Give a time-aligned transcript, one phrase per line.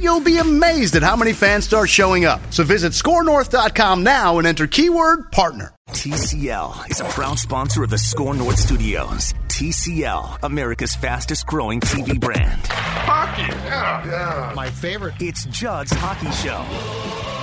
[0.00, 2.40] you'll be amazed at how many fans start showing up.
[2.52, 5.72] So visit scorenorth.com now and enter keyword partner.
[5.90, 9.32] TCL is a proud sponsor of the Score North Studios.
[9.48, 12.60] TCL, America's fastest growing TV brand.
[12.66, 14.52] Hockey, yeah, yeah.
[14.54, 15.14] My favorite.
[15.20, 17.33] It's Judd's Hockey Show.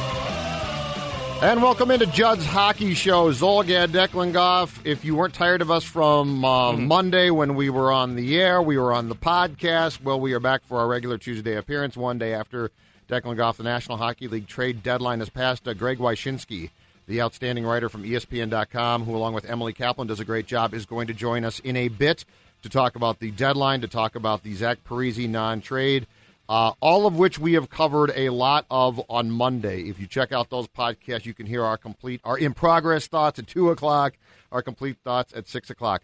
[1.41, 3.31] And welcome into Judd's Hockey Show.
[3.31, 4.79] Zulgad Declan Goff.
[4.85, 6.85] If you weren't tired of us from uh, Mm-hmm.
[6.87, 10.03] Monday when we were on the air, we were on the podcast.
[10.03, 12.69] Well, we are back for our regular Tuesday appearance one day after
[13.09, 15.67] Declan Goff, the National Hockey League trade deadline has passed.
[15.67, 16.69] Uh, Greg Wyshynski,
[17.07, 20.85] the outstanding writer from ESPN.com, who, along with Emily Kaplan, does a great job, is
[20.85, 22.23] going to join us in a bit
[22.61, 26.05] to talk about the deadline, to talk about the Zach Parise non trade.
[26.51, 29.83] Uh, all of which we have covered a lot of on Monday.
[29.83, 33.39] If you check out those podcasts, you can hear our complete, our in progress thoughts
[33.39, 34.17] at two o'clock,
[34.51, 36.03] our complete thoughts at six o'clock.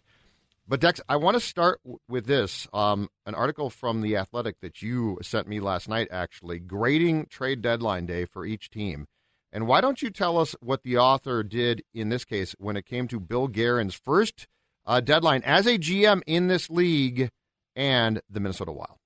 [0.66, 4.82] But Dex, I want to start with this: um, an article from the Athletic that
[4.82, 9.06] you sent me last night, actually grading trade deadline day for each team.
[9.52, 12.86] And why don't you tell us what the author did in this case when it
[12.86, 14.48] came to Bill Guerin's first
[14.86, 17.32] uh, deadline as a GM in this league
[17.76, 18.98] and the Minnesota Wild?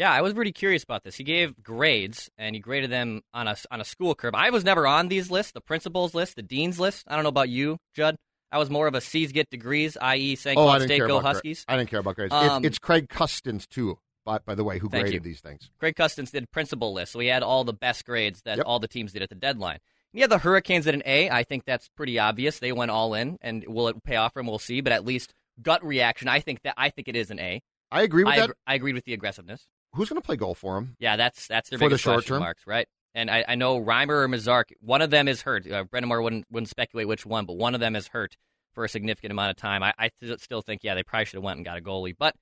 [0.00, 1.16] Yeah, I was pretty curious about this.
[1.16, 4.34] He gave grades, and he graded them on a on a school curve.
[4.34, 7.04] I was never on these lists, the principals list, the dean's list.
[7.06, 8.16] I don't know about you, Judd.
[8.50, 10.56] I was more of a C's get degrees, i.e., St.
[10.56, 11.66] Oh, Cloud State go about gra- Huskies.
[11.68, 12.32] I didn't care about grades.
[12.32, 15.20] Um, it's, it's Craig Custance too, by, by the way, who graded you.
[15.20, 15.70] these things.
[15.78, 18.66] Craig Custance did principal list, so he had all the best grades that Yep.
[18.66, 19.80] all the teams did at the deadline.
[20.14, 21.28] Yeah, the Hurricanes at an A.
[21.28, 22.58] I think that's pretty obvious.
[22.58, 24.46] They went all in, and will it pay off for them?
[24.46, 24.80] We'll see.
[24.80, 27.60] But at least gut reaction, I think that I think it is an A.
[27.92, 28.48] I agree with I, that.
[28.48, 29.66] agr- I agreed with the aggressiveness.
[29.94, 30.96] Who's going to play goal for him?
[30.98, 32.40] Yeah, that's that's their For the short term?
[32.40, 32.86] marks, right?
[33.14, 35.70] And I, I know Reimer or Mrazek, one of them is hurt.
[35.70, 38.36] Uh, Brind'Amour wouldn't wouldn't speculate which one, but one of them is hurt
[38.72, 39.82] for a significant amount of time.
[39.82, 42.14] I, I th- still think, yeah, they probably should have went and got a goalie,
[42.16, 42.36] but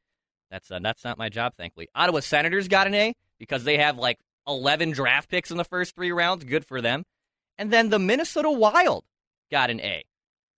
[0.51, 1.89] that's uh, that's not my job, thankfully.
[1.95, 5.95] Ottawa Senators got an A because they have like 11 draft picks in the first
[5.95, 6.45] three rounds.
[6.45, 7.05] Good for them.
[7.57, 9.05] And then the Minnesota Wild
[9.51, 10.05] got an A,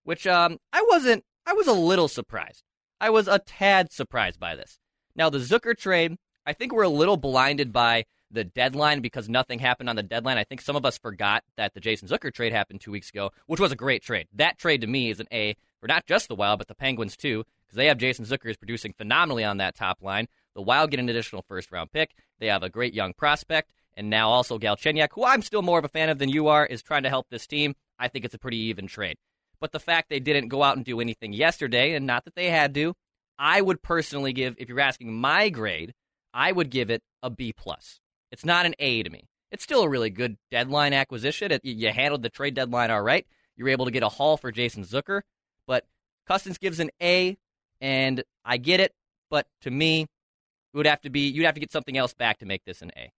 [0.03, 1.25] which um, I wasn't.
[1.47, 2.65] I was a little surprised.
[3.01, 4.79] I was a tad surprised by this.
[5.17, 9.59] Now the Zucker trade, I think we're a little blinded by the deadline because nothing
[9.59, 10.39] happened on the deadline.
[10.39, 13.33] I think some of us forgot that the Jason Zucker trade happened two weeks ago,
[13.47, 14.29] which was a great trade.
[14.35, 17.17] That trade to me is an A for not just the Wild, but the Penguins
[17.17, 20.29] too, because they have Jason Zucker is producing phenomenally on that top line.
[20.55, 22.15] The Wild get an additional first round pick.
[22.39, 25.85] They have a great young prospect, and now also Galchenyuk, who I'm still more of
[25.85, 27.75] a fan of than you are, is trying to help this team.
[27.99, 29.19] I think it's a pretty even trade.
[29.61, 32.49] But the fact they didn't go out and do anything yesterday, and not that they
[32.49, 32.95] had to,
[33.39, 35.95] I would personally give, if you're asking my grade,
[36.33, 38.01] I would give it a B plus.
[38.31, 39.29] It's not an A to me.
[39.51, 41.51] It's still a really good deadline acquisition.
[41.51, 43.27] It, you handled the trade deadline all right.
[43.57, 45.23] You were able to get a haul for Jason Zucker,
[45.67, 45.87] but
[46.27, 47.37] Custance gives an A,
[47.81, 48.95] and I get it.
[49.29, 52.39] But to me, it would have to be you'd have to get something else back
[52.39, 53.13] to make this an A.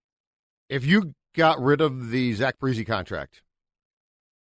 [0.70, 3.42] If you got rid of the Zach Parise contract,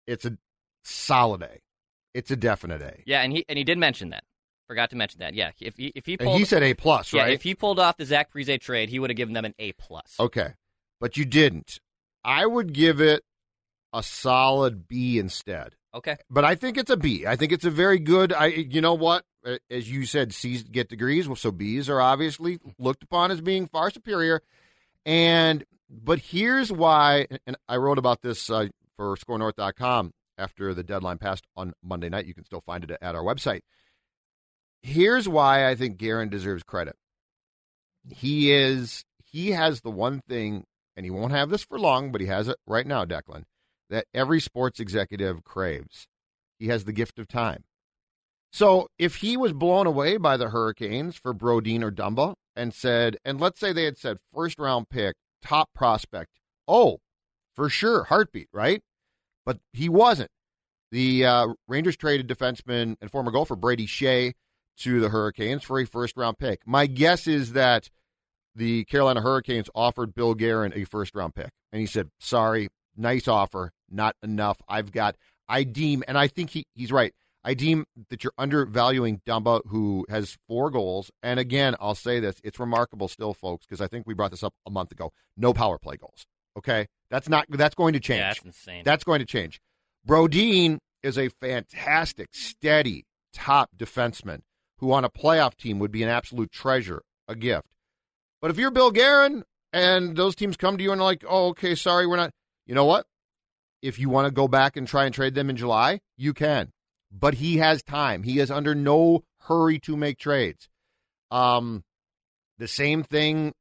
[0.05, 0.37] it's a
[0.83, 1.59] solid A.
[2.13, 3.01] It's a definite A.
[3.05, 4.23] Yeah, and he and he did mention that.
[4.69, 5.33] Forgot to mention that.
[5.33, 7.33] Yeah, if he if he And pulled he said A plus, yeah right?
[7.33, 9.71] if he pulled off the Zach Parise trade, he would have given them an A
[9.73, 10.15] plus.
[10.19, 10.49] Okay.
[11.01, 11.79] But you didn't.
[12.23, 13.23] I would give it
[13.91, 15.73] a solid B instead.
[15.95, 16.17] Okay.
[16.29, 17.25] But I think it's a B.
[17.25, 18.31] I think it's a very good.
[18.31, 19.25] I you know what?
[19.71, 21.27] As you said, C's get degrees.
[21.27, 24.43] Well, so B's are obviously looked upon as being far superior.
[25.03, 27.25] And but here's why.
[27.47, 28.67] And I wrote about this uh,
[28.97, 32.27] for ScoreNorth.com after the deadline passed on Monday night.
[32.27, 33.61] You can still find it at our website.
[34.81, 36.95] Here's why I think Guerin deserves credit.
[38.07, 40.65] He is he has the one thing,
[40.95, 43.43] and he won't have this for long, but he has it right now, Declan,
[43.89, 46.07] that every sports executive craves.
[46.57, 47.63] He has the gift of time.
[48.51, 53.17] So if he was blown away by the Hurricanes for Brodin or Dumba and said,
[53.23, 56.31] and let's say they had said first round pick, top prospect,
[56.67, 56.99] oh,
[57.55, 58.81] for sure, heartbeat, right?
[59.45, 60.31] But he wasn't.
[60.91, 64.33] The uh, Rangers traded defenseman and former Gopher Brady Skjei
[64.79, 66.61] to the Hurricanes for a first round pick.
[66.65, 67.89] My guess is that
[68.55, 71.49] the Carolina Hurricanes offered Bill Guerin a first round pick.
[71.71, 74.61] And he said, sorry, nice offer, not enough.
[74.67, 75.15] I've got,
[75.47, 77.13] I deem, and I think he, he's right.
[77.43, 81.09] I deem that you're undervaluing Dumba, who has four goals.
[81.23, 84.43] And again, I'll say this: it's remarkable still, folks, because I think we brought this
[84.43, 85.13] up a month ago.
[85.37, 86.25] No power play goals.
[86.57, 88.19] Okay, that's not that's going to change.
[88.19, 88.83] Yeah, that's insane.
[88.83, 89.61] That's going to change.
[90.05, 94.41] Brodin is a fantastic, steady top defenseman
[94.79, 97.67] who, on a playoff team, would be an absolute treasure, a gift.
[98.41, 101.49] But if you're Bill Guerin and those teams come to you and are like, "Oh,
[101.49, 102.31] okay, sorry, we're not,"
[102.65, 103.05] you know what?
[103.81, 106.71] If you want to go back and try and trade them in July, you can
[107.11, 108.23] but he has time.
[108.23, 110.69] He is under no hurry to make trades.
[111.31, 111.83] Um,
[112.57, 113.53] the same thing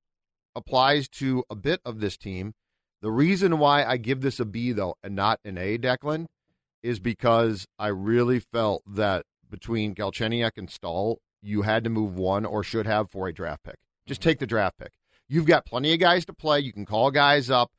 [0.55, 2.53] applies to a bit of this team.
[3.01, 6.27] The reason why I give this a B, though, and not an A, Declan,
[6.83, 12.45] is because I really felt that between Galchenyuk and Staal, you had to move one
[12.45, 13.77] or should have for a draft pick.
[14.07, 14.93] Just take the draft pick.
[15.29, 16.61] You've got plenty of guys to play.
[16.61, 17.71] You can call guys up.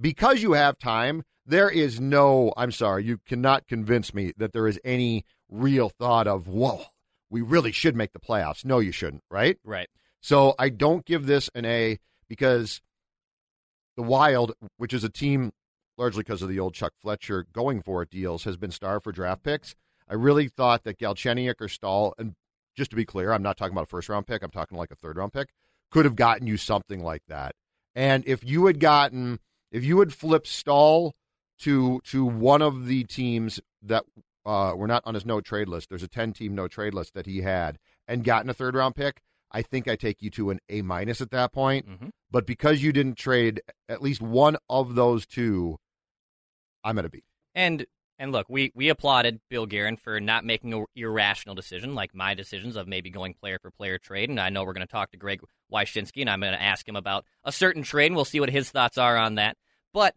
[0.00, 4.66] Because you have time, there is no, I'm sorry, you cannot convince me that there
[4.66, 6.84] is any real thought of, whoa,
[7.30, 8.64] we really should make the playoffs.
[8.64, 9.58] No, you shouldn't, right?
[9.64, 9.88] Right.
[10.20, 11.98] So I don't give this an A
[12.28, 12.80] because
[13.96, 15.52] the Wild, which is a team
[15.96, 19.12] largely because of the old Chuck Fletcher going for it deals, has been starved for
[19.12, 19.74] draft picks.
[20.08, 22.34] I really thought that Galchenyuk or Staal, and
[22.76, 24.90] just to be clear, I'm not talking about a first round pick, I'm talking like
[24.90, 25.48] a third round pick,
[25.90, 27.54] could have gotten you something like that.
[27.94, 29.40] And if you had gotten,
[29.72, 31.14] if you had flipped Staal
[31.60, 34.04] to to one of the teams that
[34.46, 35.88] uh, were not on his no trade list.
[35.88, 38.94] There's a 10 team no trade list that he had and gotten a third round
[38.94, 39.20] pick.
[39.50, 41.88] I think I take you to an A minus at that point.
[41.88, 42.08] Mm-hmm.
[42.30, 45.78] But because you didn't trade at least one of those two,
[46.84, 47.24] I'm at a B.
[47.54, 47.86] And
[48.18, 52.34] and look, we we applauded Bill Guerin for not making an irrational decision like my
[52.34, 54.30] decisions of maybe going player for player trade.
[54.30, 55.42] And I know we're going to talk to Greg
[55.72, 58.50] Wyshynski, and I'm going to ask him about a certain trade, and we'll see what
[58.50, 59.56] his thoughts are on that.
[59.92, 60.14] But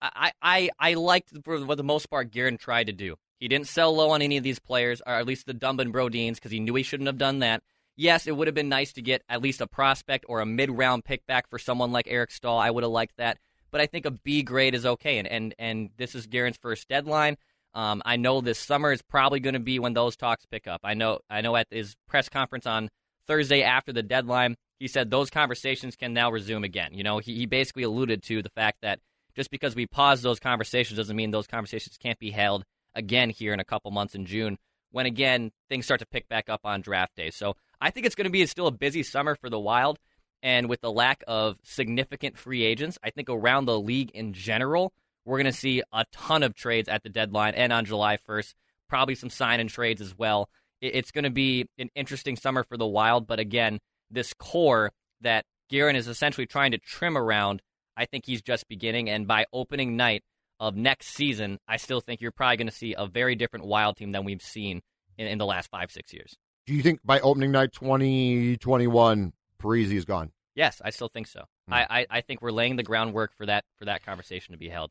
[0.00, 3.16] I, I, I liked for the most part Guerin tried to do.
[3.38, 5.92] He didn't sell low on any of these players, or at least the Dumba and
[5.92, 7.62] Brodins, because he knew he shouldn't have done that.
[7.96, 11.04] Yes, it would have been nice to get at least a prospect or a mid-round
[11.04, 12.58] pick back for someone like Eric Staal.
[12.58, 13.38] I would have liked that,
[13.72, 15.18] but I think a B grade is okay.
[15.18, 17.36] And and and this is Guerin's first deadline.
[17.74, 20.82] Um, I know this summer is probably going to be when those talks pick up.
[20.84, 22.90] I know I know at his press conference on
[23.26, 26.90] Thursday after the deadline, he said those conversations can now resume again.
[26.92, 29.00] You know, he, he basically alluded to the fact that
[29.34, 32.64] just because we pause those conversations doesn't mean those conversations can't be held
[32.94, 34.58] again here in a couple months in June
[34.90, 37.30] when again things start to pick back up on draft day.
[37.30, 39.98] So I think it's going to be still a busy summer for the Wild.
[40.42, 44.92] And with the lack of significant free agents, I think around the league in general,
[45.24, 48.54] we're going to see a ton of trades at the deadline and on July 1st.
[48.88, 50.48] Probably some sign and trades as well.
[50.80, 53.26] It's going to be an interesting summer for the Wild.
[53.26, 53.78] But again,
[54.10, 54.90] this core
[55.20, 57.62] that Guerin is essentially trying to trim around
[57.96, 59.10] I think he's just beginning.
[59.10, 60.22] And by opening night
[60.60, 63.96] of next season, I still think you're probably going to see a very different Wild
[63.96, 64.82] team than we've seen
[65.18, 66.36] in, in the last five, six years.
[66.66, 70.32] Do you think by opening night 2021, Parise is gone?
[70.54, 71.44] Yes, I still think so.
[71.68, 71.74] Hmm.
[71.74, 74.68] I, I, I, think we're laying the groundwork for that for that conversation to be
[74.68, 74.90] held.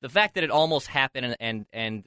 [0.00, 2.04] The fact that it almost happened and and, and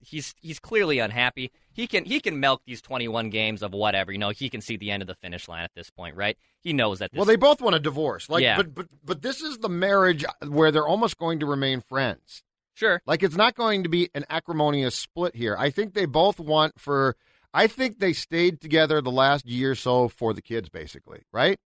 [0.00, 1.50] he's he's clearly unhappy.
[1.72, 4.12] He can he can milk these 21 games of whatever.
[4.12, 6.36] You know, he can see the end of the finish line at this point, right?
[6.60, 7.10] He knows that.
[7.14, 8.28] well, they both want a divorce.
[8.28, 8.56] Like, yeah.
[8.56, 12.42] but but but this is the marriage where they're almost going to remain friends.
[12.74, 13.02] Sure.
[13.06, 15.56] Like it's not going to be an acrimonious split here.
[15.58, 17.16] I think they both want for.
[17.52, 21.58] I think they stayed together the last year or so for the kids, basically, right?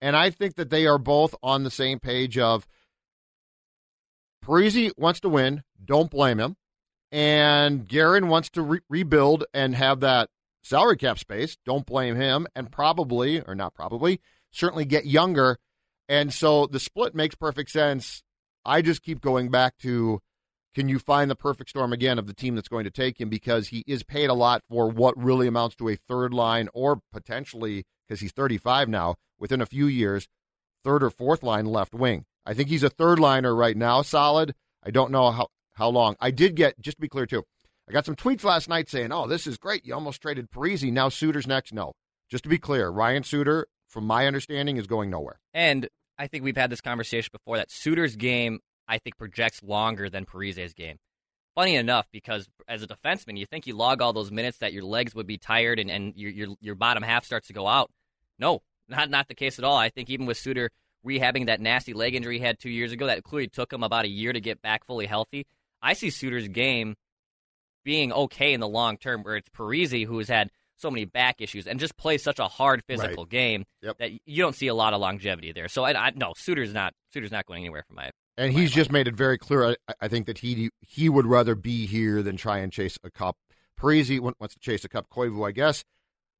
[0.00, 2.66] And I think that they are both on the same page of
[4.44, 5.62] Parise wants to win.
[5.84, 6.56] Don't blame him
[7.12, 10.28] and Guerin wants to re- rebuild and have that
[10.62, 11.56] salary cap space.
[11.64, 14.20] Don't blame him, and probably or not probably,
[14.50, 15.58] certainly get younger.
[16.08, 18.22] And so the split makes perfect sense.
[18.64, 20.20] I just keep going back to
[20.74, 23.28] can you find the perfect storm again of the team that's going to take him
[23.28, 27.00] because he is paid a lot for what really amounts to a third line or
[27.12, 30.28] potentially because he's 35 now within a few years
[30.84, 32.24] third or fourth line left wing.
[32.46, 34.54] I think he's a third liner right now solid.
[34.82, 36.16] I don't know how how long.
[36.20, 37.44] I did get, just to be clear too,
[37.88, 39.84] I got some tweets last night saying, oh, this is great.
[39.84, 40.90] You almost traded Parise.
[40.92, 41.72] Now Suter's next.
[41.72, 41.92] No.
[42.30, 45.40] Just to be clear, Ryan Suter, from my understanding, is going nowhere.
[45.52, 50.10] And I think we've had this conversation before that Suter's game, I think, projects longer
[50.10, 50.96] than Parise's game.
[51.54, 54.84] Funny enough, because as a defenseman, you think you log all those minutes that your
[54.84, 57.90] legs would be tired and, and your, your, your bottom half starts to go out.
[58.38, 59.76] No, not, not the case at all.
[59.76, 60.70] I think even with Suter
[61.06, 64.04] rehabbing that nasty leg injury he had two years ago, that clearly took him about
[64.04, 65.46] a year to get back fully healthy.
[65.82, 66.94] I see Suter's game
[67.84, 71.40] being okay in the long term, where it's Parise who has had so many back
[71.40, 73.30] issues and just plays such a hard physical Right.
[73.30, 73.98] game Yep.
[73.98, 75.68] that you don't see a lot of longevity there.
[75.68, 78.10] So I, I no Suter's not Suter's not going anywhere for my.
[78.36, 79.76] And he's just made it very clear.
[79.88, 83.10] I, I think that he he would rather be here than try and chase a
[83.10, 83.36] cup.
[83.78, 85.08] Parise wants to chase a cup.
[85.10, 85.84] Koivu, I guess,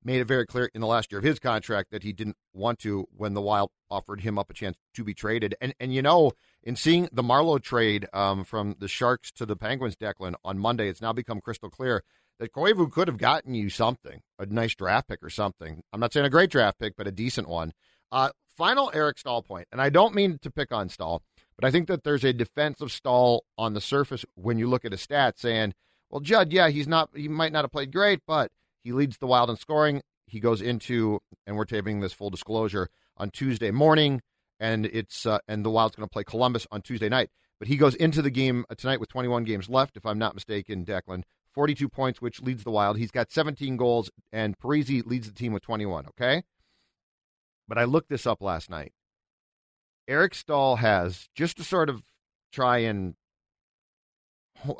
[0.02, 2.78] made it very clear in the last year of his contract that he didn't want
[2.80, 5.54] to when the Wild offered him up a chance to be traded.
[5.60, 6.32] And and you know,
[6.62, 10.88] in seeing the Marleau trade um, from the Sharks to the Penguins, Declan on Monday,
[10.88, 12.02] it's now become crystal clear
[12.38, 15.82] that Koivu could have gotten you something, a nice draft pick or something.
[15.92, 17.72] I'm not saying a great draft pick, but a decent one.
[18.10, 21.22] Uh, final Eric Staal point, and I don't mean to pick on Staal.
[21.60, 24.92] But I think that there's a defensive stall on the surface when you look at
[24.92, 25.74] his stats, saying,
[26.08, 28.50] "Well, Judd, yeah, he's not, he might not have played great, but
[28.82, 30.00] he leads the Wild in scoring.
[30.26, 32.88] He goes into, and we're taping this full disclosure
[33.18, 34.22] on Tuesday morning,
[34.58, 37.28] and it's uh, and the Wild's going to play Columbus on Tuesday night.
[37.58, 40.34] But he goes into the game uh, tonight with 21 games left, if I'm not
[40.34, 40.86] mistaken.
[40.86, 42.96] Declan, 42 points, which leads the Wild.
[42.96, 46.06] He's got 17 goals, and Parise leads the team with 21.
[46.06, 46.42] Okay,
[47.68, 48.94] but I looked this up last night.
[50.10, 52.02] Eric Staal has just to sort of
[52.52, 53.14] try and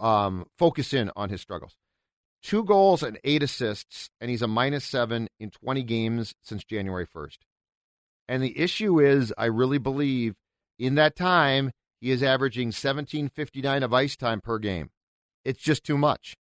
[0.00, 1.76] um, focus in on his struggles.
[2.42, 7.06] Two goals and eight assists, and he's a minus seven in 20 games since January
[7.06, 7.38] 1st.
[8.28, 10.34] And the issue is, I really believe
[10.78, 11.70] in that time,
[12.00, 14.90] he is averaging 1759 of ice time per game.
[15.44, 16.34] It's just too much.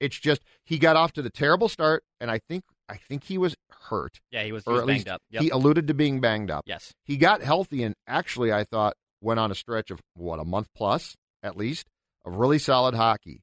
[0.00, 3.38] It's just he got off to the terrible start, and I think I think he
[3.38, 3.56] was
[3.88, 5.22] hurt, Yeah, he was, he was at banged least up.
[5.30, 5.42] Yep.
[5.42, 6.64] he alluded to being banged up.
[6.66, 6.92] yes.
[7.04, 10.68] He got healthy and actually, I thought, went on a stretch of what, a month
[10.76, 11.86] plus at least
[12.24, 13.42] of really solid hockey.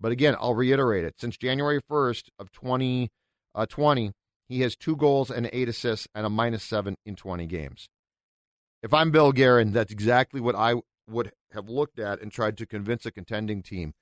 [0.00, 1.14] But again, I'll reiterate it.
[1.18, 3.08] Since January 1st of 2020,
[3.54, 4.12] uh,
[4.48, 7.88] he has two goals and eight assists and a minus seven in 20 games.
[8.82, 10.74] If I'm Bill Guerin, that's exactly what I
[11.08, 13.94] would have looked at and tried to convince a contending team.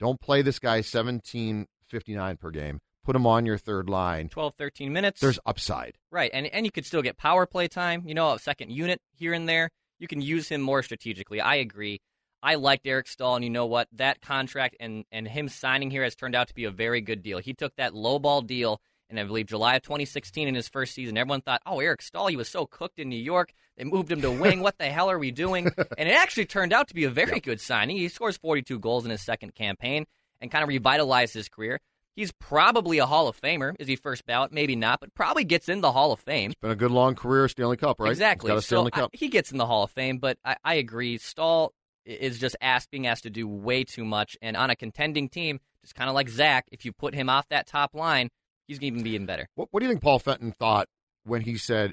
[0.00, 2.80] Don't play this guy 17.59 per game.
[3.04, 4.28] Put him on your third line.
[4.28, 5.20] 12, 13 minutes.
[5.20, 5.98] There's upside.
[6.10, 8.04] Right, and and you could still get power play time.
[8.06, 9.70] You know, a second unit here and there.
[9.98, 11.40] You can use him more strategically.
[11.40, 12.00] I agree.
[12.42, 13.88] I liked Eric Staal, and you know what?
[13.92, 17.22] That contract and and him signing here has turned out to be a very good
[17.22, 17.38] deal.
[17.38, 20.94] He took that low ball deal, and I believe July of 2016 in his first
[20.94, 21.16] season.
[21.16, 23.52] Everyone thought, oh, Eric Staal, he was so cooked in New York.
[23.76, 24.60] They moved him to wing.
[24.60, 25.70] what the hell are we doing?
[25.98, 27.96] And it actually turned out to be a very good signing.
[27.96, 30.06] He scores 42 goals in his second campaign
[30.40, 31.80] and kind of revitalized his career.
[32.14, 33.74] He's probably a Hall of Famer.
[33.78, 34.52] Is he first ballot?
[34.52, 36.52] Maybe not, but probably gets in the Hall of Fame.
[36.60, 38.10] Been a good long career, Stanley Cup, right?
[38.10, 38.50] Exactly.
[38.50, 39.10] He's got a Stanley so I- Cup.
[39.14, 41.16] he gets in the Hall of Fame, but I, I agree.
[41.18, 41.72] Staal
[42.04, 44.36] is just asked, being asked to do way too much.
[44.42, 47.48] And on a contending team, just kind of like Zach, if you put him off
[47.48, 48.28] that top line,
[48.68, 49.48] he's going to even be even better.
[49.54, 50.88] What, what do you think Paul Fenton thought
[51.24, 51.92] when he said,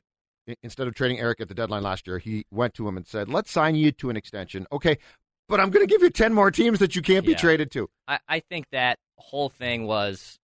[0.63, 3.29] instead of trading Eric at the deadline last year, he went to him and said,
[3.29, 4.65] let's sign you to an extension.
[4.71, 4.97] Okay,
[5.50, 7.38] but I'm going to give you 10 more teams that you can't be Yeah.
[7.38, 7.89] traded to.
[8.08, 10.39] I, I think that whole thing was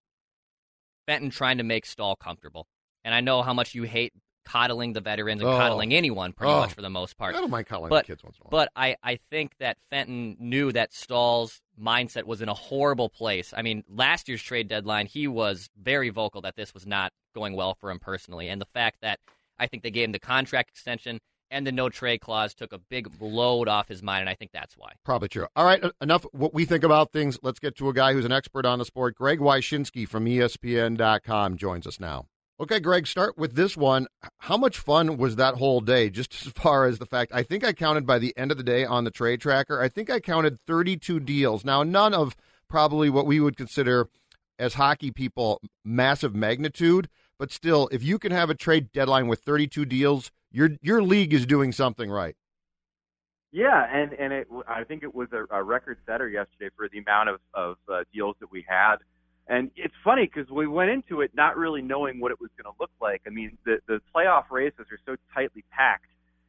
[1.06, 2.66] Fenton trying to make Staal comfortable.
[3.04, 4.12] And I know how much you hate
[4.44, 5.56] coddling the veterans and Oh.
[5.56, 6.60] coddling anyone pretty Oh.
[6.60, 7.34] much for the most part.
[7.34, 8.50] I don't mind calling But- the kids once in a while.
[8.50, 13.52] But I, I think that Fenton knew that Staal's mindset was in a horrible place.
[13.56, 17.54] I mean, last year's trade deadline, he was very vocal that this was not going
[17.54, 18.48] well for him personally.
[18.48, 19.18] And the fact that
[19.58, 22.78] I think they gave him the contract extension and the no trade clause took a
[22.78, 24.92] big load off his mind, and I think that's why.
[25.04, 25.46] Probably true.
[25.54, 27.38] All right, enough what we think about things.
[27.42, 29.14] Let's get to a guy who's an expert on the sport.
[29.14, 32.26] Greg Wyshynski from ESPN.com joins us now.
[32.58, 34.06] Okay, Greg, start with this one.
[34.38, 37.32] How much fun was that whole day, just as far as the fact?
[37.34, 39.88] I think I counted by the end of the day on the trade tracker, I
[39.88, 41.64] think I counted 32 deals.
[41.64, 42.34] Now, none of
[42.68, 44.08] probably what we would consider
[44.58, 49.40] as hockey people massive magnitude, but still, if you can have a trade deadline with
[49.40, 52.34] 32 deals, your your league is doing something right.
[53.52, 56.98] Yeah, and and it I think it was a, a record setter yesterday for the
[56.98, 58.96] amount of of uh, deals that we had.
[59.48, 62.72] And it's funny because we went into it not really knowing what it was going
[62.72, 63.22] to look like.
[63.26, 66.06] I mean, the the playoff races are so tightly packed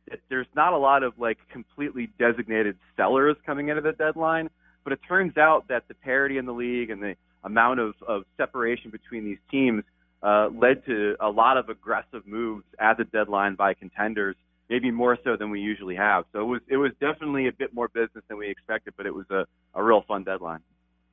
[0.09, 4.49] that there's not a lot of like completely designated sellers coming into the deadline.
[4.85, 8.23] But it turns out that the parity in the league and the amount of of
[8.37, 9.83] separation between these teams
[10.23, 14.35] uh, led to a lot of aggressive moves at the deadline by contenders
[14.69, 16.25] maybe more so than we usually have.
[16.33, 19.13] So it was it was definitely a bit more business than we expected, but it
[19.13, 20.59] was a, a real fun deadline.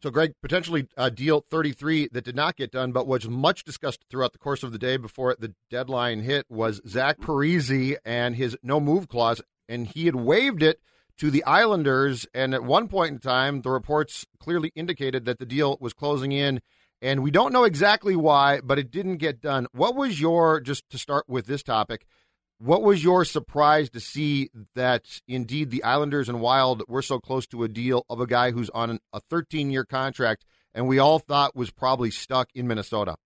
[0.02, 4.04] So, Greg, potentially uh, deal 33 that did not get done, but was much discussed
[4.10, 8.54] throughout the course of the day before the deadline hit was Zach Parise and his
[8.62, 10.80] no move clause, and he had waived it
[11.16, 12.26] to the Islanders.
[12.34, 16.32] And at one point in time, the reports clearly indicated that the deal was closing
[16.32, 16.60] in,
[17.04, 19.66] and we don't know exactly why, but it didn't get done.
[19.72, 22.06] What was your, just to start with this topic,
[22.56, 27.46] what was your surprise to see that indeed the Islanders and Wild were so close
[27.48, 31.18] to a deal of a guy who's on a 13 year contract and we all
[31.18, 33.16] thought was probably stuck in Minnesota.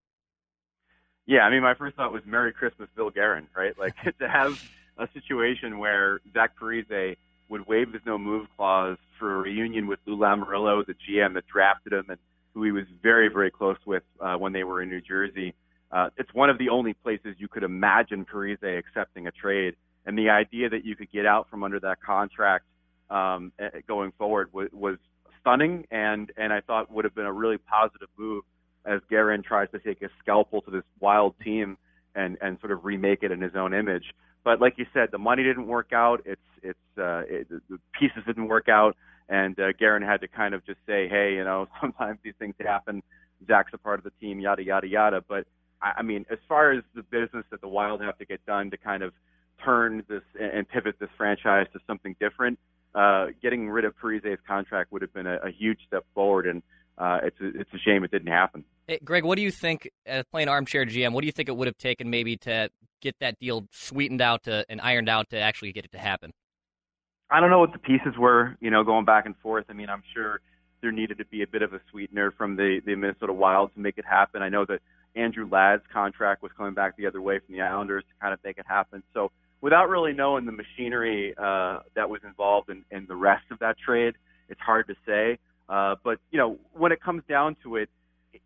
[1.27, 3.79] Yeah, I mean, my first thought was Merry Christmas, Bill Guerin, right?
[3.79, 4.61] Like to have
[4.99, 7.17] a situation where Zach Parise
[7.49, 11.47] would waive his no move clause for a reunion with Lou Lamoriello, the GM that
[11.47, 12.19] drafted him and
[12.55, 15.55] who he was very, very close with uh, when they were in New Jersey.
[15.91, 19.75] Uh, it's one of the only places you could imagine Parise accepting a trade.
[20.05, 22.65] And the idea that you could get out from under that contract
[23.11, 23.53] um,
[23.87, 24.97] going forward was, was
[25.41, 28.45] stunning, and and I thought would have been a really positive move
[28.85, 31.77] as Guerin tries to take a scalpel to this wild team
[32.15, 34.15] and and sort of remake it in his own image.
[34.45, 36.23] But like you said, the money didn't work out.
[36.25, 38.97] It's it's uh, it, the pieces didn't work out,
[39.29, 42.55] and uh, Guerin had to kind of just say, hey, you know, sometimes these things
[42.61, 43.03] happen.
[43.47, 45.25] Zach's a part of the team, yada yada yada.
[45.27, 45.47] But
[45.81, 48.71] I, I mean, as far as the business that the Wild have to get done
[48.71, 49.13] to kind of
[49.65, 52.59] turn this and pivot this franchise to something different,
[52.95, 56.63] uh, getting rid of Parise's contract would have been a, a huge step forward, and
[56.97, 58.65] uh, it's a, it's a shame it didn't happen.
[58.87, 61.57] Hey, Greg, what do you think, uh, playing armchair GM, what do you think it
[61.57, 62.71] would have taken maybe to
[63.01, 66.33] get that deal sweetened out to, and ironed out to actually get it to happen?
[67.31, 69.67] I don't know what the pieces were, you know, going back and forth.
[69.69, 70.41] I mean, I'm sure
[70.81, 73.81] there needed to be a bit of a sweetener from the, the Minnesota Wild to
[73.81, 74.43] make it happen.
[74.43, 74.81] I know that
[75.15, 78.41] Andrew Ladd's contract was coming back the other way from the Islanders to kind of
[78.45, 79.03] make it happen.
[79.13, 79.31] So
[79.61, 83.77] without really knowing the machinery uh, that was involved in, in the rest of that
[83.79, 84.15] trade,
[84.49, 85.39] it's hard to say.
[85.69, 87.91] Uh, but you know, when it comes down to it,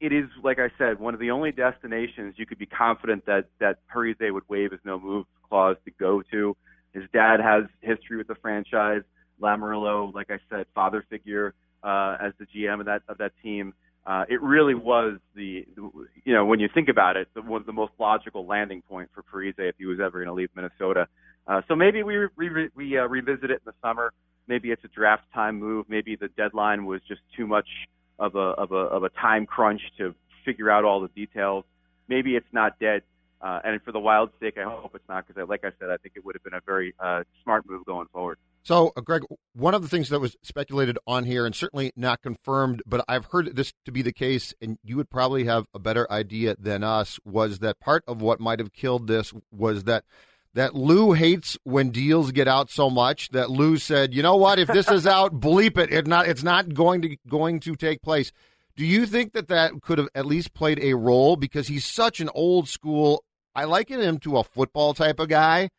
[0.01, 3.47] it is like I said, one of the only destinations you could be confident that
[3.61, 6.57] that Parise would waive his no move clause to go to.
[6.93, 9.03] His dad has history with the franchise.
[9.41, 13.75] Lamoriello, like I said, father figure uh, as the GM of that of that team.
[14.05, 15.65] Uh, it really was the,
[16.25, 19.23] you know, when you think about it, the, of the most logical landing point for
[19.23, 21.07] Parise if he was ever going to leave Minnesota.
[21.47, 24.13] Uh, so maybe we re- we uh, revisit it in the summer.
[24.49, 25.87] Maybe it's a draft time move.
[25.89, 27.69] Maybe the deadline was just too much
[28.19, 31.65] of a of a of a time crunch to figure out all the details.
[32.09, 33.03] Maybe it's not dead.
[33.43, 35.97] Uh, and for the Wild's sake, I hope it's not because, like I said, I
[35.97, 38.39] think it would have been a very uh, smart move going forward.
[38.63, 39.23] So, uh, Greg,
[39.55, 43.27] one of the things that was speculated on here, and certainly not confirmed, but I've
[43.27, 46.85] heard this to be the case, and you would probably have a better idea than
[46.85, 50.05] us, was that part of what might have killed this was that
[50.55, 54.61] that Lou hates when deals get out so much that Lou said, "You know what?
[54.61, 55.93] If this is out, bleep it.
[55.93, 56.29] It's not.
[56.29, 58.31] It's not going to going to take place."
[58.77, 62.21] Do you think that that could have at least played a role because he's such
[62.21, 63.25] an old school?
[63.55, 65.71] I liken him to a football type of guy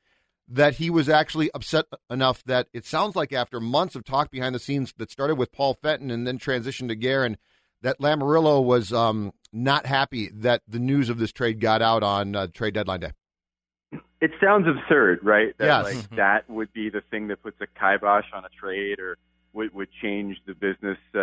[0.48, 4.54] that he was actually upset enough that it sounds like after months of talk behind
[4.54, 7.38] the scenes that started with Paul Fenton and then transitioned to Guerin,
[7.82, 12.36] that Lamoriello was um, not happy that the news of this trade got out on
[12.36, 13.12] uh, trade deadline day.
[14.22, 15.54] It sounds absurd, right?
[15.58, 15.84] That yes.
[15.84, 19.18] like that would be the thing that puts a kibosh on a trade or
[19.52, 21.20] would, would change the business uh,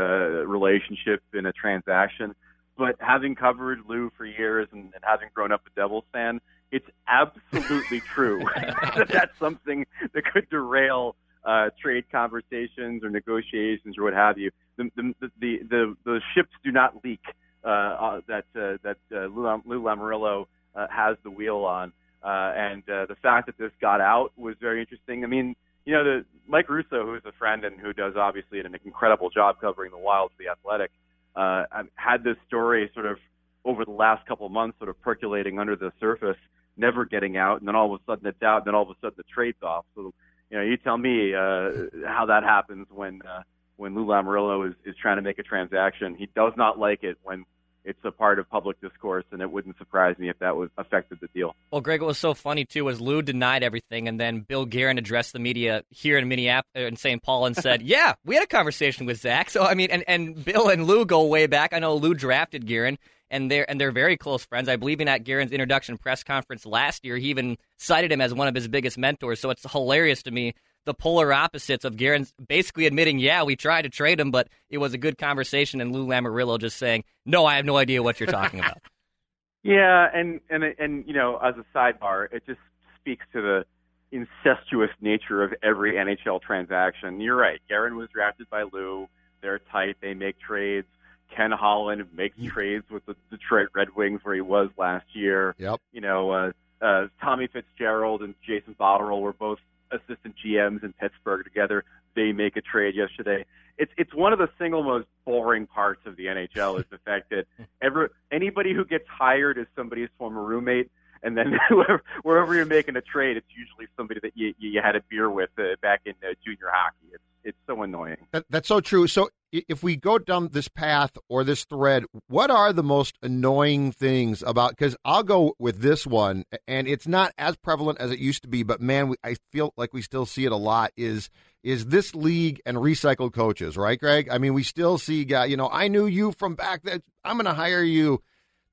[0.46, 2.34] relationship in a transaction.
[2.80, 6.40] But having covered Lou for years and, and having grown up a Devils fan,
[6.72, 8.42] it's absolutely true
[8.96, 11.14] that that's something that could derail
[11.44, 14.50] uh, trade conversations or negotiations or what have you.
[14.78, 17.20] The the the the, the ships do not leak
[17.62, 21.92] uh, uh, that uh, that uh, Lou, Lou Lamoriello uh, has the wheel on,
[22.24, 25.22] uh, and uh, the fact that this got out was very interesting.
[25.22, 28.74] I mean, you know, the Mike Russo, who's a friend and who does obviously an
[28.86, 30.90] incredible job covering the Wild for the Athletic,
[31.36, 33.18] uh, I've had this story sort of
[33.64, 36.36] over the last couple of months, sort of percolating under the surface
[36.76, 38.90] never getting out, and then all of a sudden it's out, and then all of
[38.90, 39.84] a sudden the trade's off.
[39.94, 40.12] So,
[40.50, 41.70] you know, you tell me uh,
[42.06, 43.42] how that happens when uh,
[43.76, 46.14] when Lou Lamoriello is, is trying to make a transaction.
[46.16, 47.44] He does not like it when
[47.90, 51.18] it's a part of public discourse, and it wouldn't surprise me if that was affected
[51.20, 51.54] the deal.
[51.70, 54.96] Well, Greg, what was so funny too was Lou denied everything, and then Bill Guerin
[54.96, 57.22] addressed the media here in Minneapolis, uh, in St.
[57.22, 60.44] Paul, and said, "Yeah, we had a conversation with Zach." So I mean, and and
[60.44, 61.72] Bill and Lou go way back.
[61.74, 62.96] I know Lou drafted Guerin,
[63.30, 64.68] and they're and they're very close friends.
[64.68, 68.32] I believe in at Guerin's introduction press conference last year, he even cited him as
[68.32, 69.40] one of his biggest mentors.
[69.40, 70.54] So it's hilarious to me
[70.86, 74.78] the polar opposites of Guerin's basically admitting, yeah, we tried to trade him, but it
[74.78, 78.18] was a good conversation, and Lou Lamoriello just saying, no, I have no idea what
[78.18, 78.78] you're talking about.
[79.62, 82.60] yeah, and and and you know, as a sidebar, it just
[83.00, 83.64] speaks to the
[84.12, 87.20] incestuous nature of every NHL transaction.
[87.20, 87.60] You're right.
[87.68, 89.08] Guerin was drafted by Lou.
[89.40, 89.96] They're tight.
[90.00, 90.86] They make trades.
[91.34, 95.54] Ken Holland makes trades with the Detroit Red Wings where he was last year.
[95.58, 95.80] Yep.
[95.92, 99.58] You know, uh, uh, Tommy Fitzgerald and Jason Botterill were both
[99.90, 101.84] assistant GMs in Pittsburgh together.
[102.14, 103.44] They make a trade yesterday.
[103.78, 107.30] It's it's one of the single most boring parts of the NHL is the fact
[107.30, 107.46] that
[107.80, 110.90] ever anybody who gets hired is somebody's former roommate,
[111.22, 111.58] and then
[112.22, 115.50] wherever you're making a trade, it's usually somebody that you you had a beer with
[115.58, 117.08] uh, back in uh, junior hockey.
[117.12, 118.18] It's it's so annoying.
[118.32, 119.06] That, that's so true.
[119.06, 123.92] So if we go down this path or this thread, what are the most annoying
[123.92, 124.70] things about?
[124.70, 128.48] Because I'll go with this one, and it's not as prevalent as it used to
[128.48, 130.92] be, but man, I feel like we still see it a lot.
[130.96, 131.30] Is
[131.62, 134.28] is this league and recycled coaches, right, Greg?
[134.30, 135.46] I mean, we still see guy.
[135.46, 137.02] You know, I knew you from back then.
[137.24, 138.22] I'm going to hire you.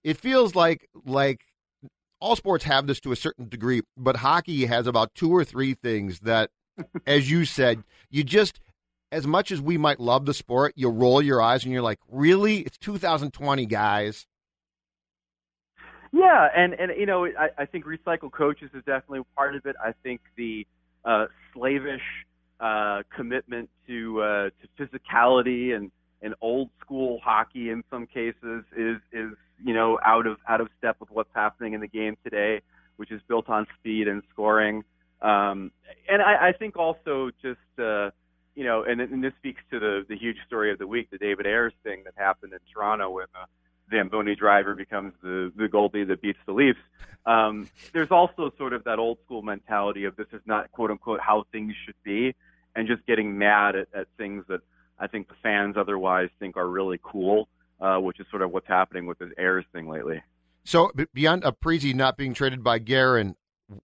[0.03, 1.41] It feels like like
[2.19, 5.73] all sports have this to a certain degree, but hockey has about two or three
[5.73, 6.49] things that,
[7.07, 8.59] as you said, you just
[9.11, 11.99] as much as we might love the sport, you roll your eyes and you're like,
[12.09, 12.59] really?
[12.59, 14.27] It's 2020, guys.
[16.11, 19.75] Yeah, and and you know, I, I think recycled coaches is definitely part of it.
[19.83, 20.65] I think the
[21.03, 22.01] uh, slavish
[22.59, 28.97] uh, commitment to uh, to physicality and and old school hockey in some cases is
[29.11, 29.31] is
[29.63, 32.61] you know out of out of step with what's happening in the game today,
[32.97, 34.83] which is built on speed and scoring.
[35.21, 35.71] Um,
[36.07, 38.11] and I, I think also just uh,
[38.57, 41.19] you know, and, and this speaks to the the huge story of the week, the
[41.19, 46.07] David Ayres thing that happened in Toronto when the Zamboni driver becomes the the goalie
[46.07, 46.79] that beats the Leafs.
[47.25, 51.19] Um, there's also sort of that old school mentality of this is not quote unquote
[51.19, 52.33] how things should be,
[52.75, 54.61] and just getting mad at, at things that
[54.97, 57.47] I think the fans otherwise think are really cool,
[57.79, 60.21] uh, which is sort of what's happening with this Ayres thing lately.
[60.63, 63.35] So beyond Parise not being traded by Guerin,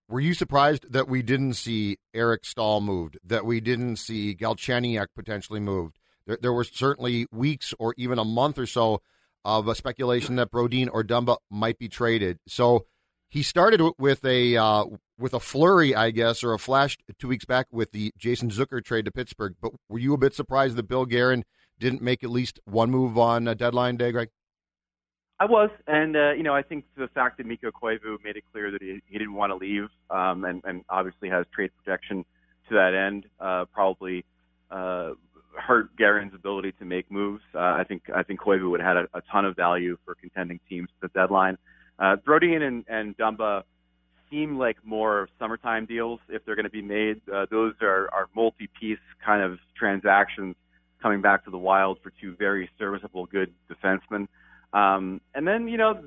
[0.09, 5.07] were you surprised that we didn't see Eric Staal moved, that we didn't see Galchenyuk
[5.15, 5.97] potentially moved?
[6.25, 9.01] There, there were certainly weeks or even a month or so
[9.45, 12.39] of a speculation that Brodin or Dumba might be traded.
[12.47, 12.85] So
[13.29, 14.85] he started with a uh,
[15.17, 18.83] with a flurry, I guess, or a flash two weeks back with the Jason Zucker
[18.83, 19.55] trade to Pittsburgh.
[19.61, 21.43] But were you a bit surprised that Bill Guerin
[21.79, 24.29] didn't make at least one move on deadline day, Greg?
[25.39, 28.43] I was, and uh, you know, I think the fact that Mikko Koivu made it
[28.51, 32.23] clear that he, he didn't want to leave, um, and, and obviously has trade protection
[32.69, 34.23] to that end, uh, probably
[34.71, 35.11] uh,
[35.55, 37.43] hurt Guerin's ability to make moves.
[37.53, 40.15] Uh, I think I think Koivu would have had a, a ton of value for
[40.15, 41.57] contending teams at the deadline.
[41.99, 43.63] Uh, and, and Dumba
[44.31, 47.21] seem like more summertime deals if they're going to be made.
[47.31, 50.55] Uh, those are, are multi-piece kind of transactions
[51.03, 54.27] coming back to the Wild for two very serviceable, good defensemen.
[54.71, 56.01] Um, and then, you know,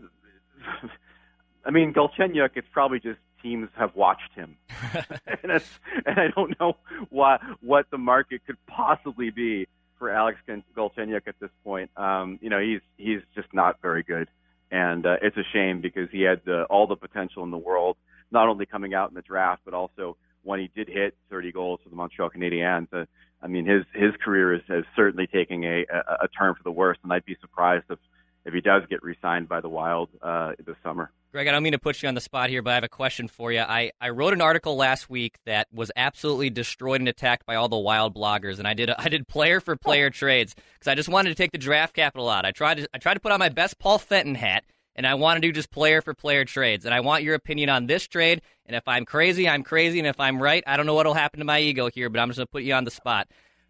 [1.65, 4.57] I mean, Galchenyuk, it's probably just teams have watched him.
[5.43, 5.69] and, it's,
[6.07, 6.77] and I don't know
[7.11, 11.91] what, what the market could possibly be for Alex Galchenyuk at this point.
[11.97, 14.29] Um, you know, he's, he's just not very good.
[14.71, 17.97] And uh, it's a shame because he had the, all the potential in the world,
[18.31, 21.81] not only coming out in the draft, but also when he did hit 30 goals
[21.83, 22.87] for the Montreal Canadiens.
[22.93, 23.05] Uh,
[23.43, 26.71] I mean, his his career is, is certainly taking a, a, a turn for the
[26.71, 27.99] worse, and I'd be surprised if
[28.47, 31.11] if he does get re-signed by the Wild uh, this summer.
[31.33, 32.89] Greg, I don't mean to put you on the spot here, but I have a
[32.89, 33.59] question for you.
[33.59, 37.69] I, I wrote an article last week that was absolutely destroyed and attacked by all
[37.69, 41.09] the Wild bloggers, and I did I did player for player trades because I just
[41.09, 42.47] wanted to take the draft capital out.
[42.47, 45.15] I tried to I tried to put on my best Paul Fenton hat, and I
[45.15, 46.85] want to do just player for player trades.
[46.85, 48.43] And I want your opinion on this trade.
[48.67, 51.39] And if I'm crazy, I'm crazy, and if I'm right, I don't know what'll happen
[51.39, 53.29] to my ego here, but I'm just gonna put you on the spot.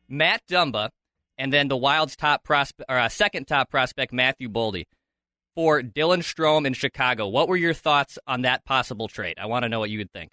[0.08, 0.90] Matt Dumba,
[1.38, 4.84] and then the Wild's top prospect or uh, second top prospect Matthew Boldy
[5.54, 7.28] for Dylan Strome in Chicago.
[7.28, 9.36] What were your thoughts on that possible trade?
[9.38, 10.32] I want to know what you would think.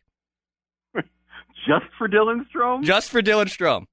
[0.95, 2.83] Just for Dylan Strome?
[2.83, 3.85] Just for Dylan Strome.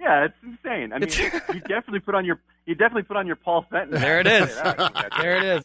[0.00, 0.92] Yeah, it's insane.
[0.92, 1.10] I mean,
[1.54, 4.00] you definitely put on your you definitely put on your Paul Fenton.
[4.00, 4.54] There it is.
[5.20, 5.64] there it is.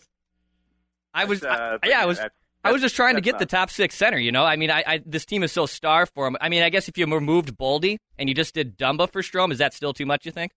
[1.14, 2.20] I was, uh, I, yeah, I was.
[2.66, 4.18] I was just trying to get the top six center.
[4.18, 6.36] You know, I mean, I, I, this team is so starved for him.
[6.42, 9.52] I mean, I guess if you removed Boldy and you just did Dumba for Strome,
[9.52, 10.26] is that still too much?
[10.26, 10.52] You think?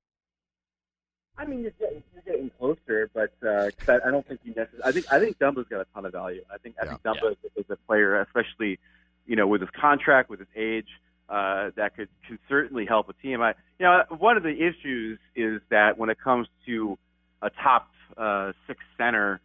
[1.36, 4.82] I mean, you're getting, you're getting closer, but uh, I don't think you necessarily.
[4.84, 6.42] I think I think Dumba's got a ton of value.
[6.52, 6.90] I think I yeah.
[6.90, 7.50] think Dumba yeah.
[7.60, 8.78] is a player, especially
[9.26, 10.88] you know with his contract, with his age,
[11.28, 13.40] uh, that could can certainly help a team.
[13.40, 16.98] I you know one of the issues is that when it comes to
[17.40, 19.40] a top uh, six center,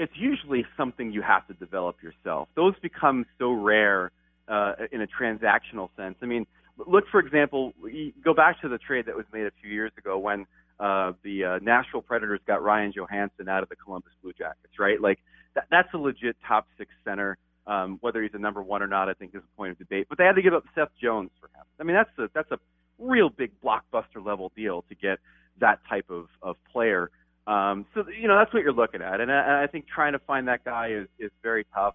[0.00, 2.48] it's usually something you have to develop yourself.
[2.56, 4.10] Those become so rare
[4.48, 6.16] uh, in a transactional sense.
[6.22, 6.46] I mean,
[6.86, 7.74] look for example,
[8.24, 10.46] go back to the trade that was made a few years ago when
[10.80, 14.98] uh, the uh, Nashville Predators got Ryan Johansen out of the Columbus Blue Jackets, right?
[14.98, 15.18] Like
[15.54, 17.36] that, that's a legit top six center.
[17.66, 20.06] Um, whether he's a number one or not, I think is a point of debate.
[20.08, 21.64] But they had to give up Seth Jones for him.
[21.78, 22.58] I mean, that's a that's a
[22.98, 25.18] real big blockbuster level deal to get
[25.60, 27.10] that type of of player.
[27.46, 30.18] Um, so you know that's what you're looking at, and I, I think trying to
[30.20, 31.94] find that guy is is very tough.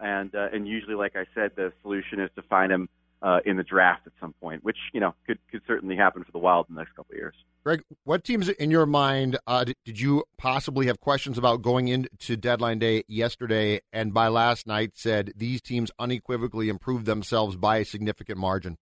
[0.00, 2.88] And uh, and usually, like I said, the solution is to find him
[3.24, 6.32] uh, in the draft at some point, which you know could could certainly happen for
[6.32, 7.34] the Wild in the next couple of years.
[7.64, 12.36] Greg, what teams in your mind uh, did you possibly have questions about going into
[12.36, 17.84] deadline day yesterday, and by last night said these teams unequivocally improved themselves by a
[17.84, 18.76] significant margin?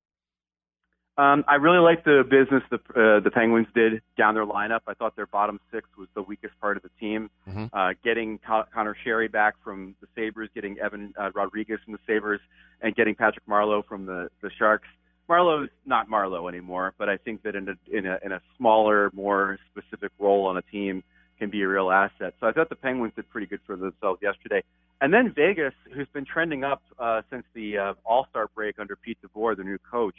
[1.19, 4.81] Um, I really like the business the uh, the Penguins did down their lineup.
[4.87, 7.29] I thought their bottom six was the weakest part of the team.
[7.47, 7.69] Mhm.
[7.71, 11.99] Uh, getting Con- Conor Sheary back from the Sabres, getting Evan uh, Rodrigues from the
[12.07, 12.41] Sabres,
[12.81, 14.89] and getting Patrick Marleau from the the Sharks.
[15.29, 19.11] Marleau's not Marleau anymore, but I think that in a in a in a smaller,
[19.13, 21.05] more specific role on a team
[21.39, 22.35] can be a real asset.
[22.41, 24.63] So I thought the Penguins did pretty good for themselves yesterday.
[25.03, 28.97] And then Vegas, who's been trending up uh, since the uh, All Star break under
[28.97, 30.15] Pete DeBoer, the new coach,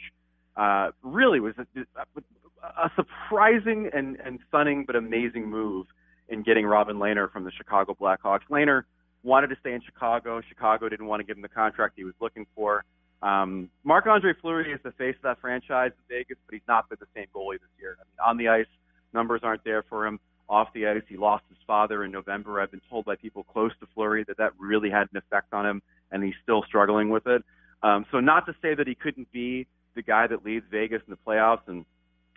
[0.56, 1.66] uh, really was a,
[2.62, 5.86] a surprising and, and stunning but amazing move
[6.28, 8.40] in getting Robin Lehner from the Chicago Blackhawks.
[8.50, 8.82] Lehner
[9.22, 10.40] wanted to stay in Chicago.
[10.48, 12.84] Chicago didn't want to give him the contract he was looking for.
[13.22, 16.88] Um, Marc Andre Fleury is the face of that franchise in Vegas, but he's not
[16.88, 17.96] been the same goalie this year.
[17.98, 18.66] I mean, on the ice,
[19.14, 20.20] numbers aren't there for him.
[20.46, 22.60] Off the ice, he lost his father in November.
[22.60, 25.64] I've been told by people close to Fleury that that really had an effect on
[25.64, 25.80] him,
[26.12, 27.42] and he's still struggling with it.
[27.82, 31.10] Um, so, not to say that he couldn't be the guy that leads Vegas in
[31.10, 31.84] the playoffs and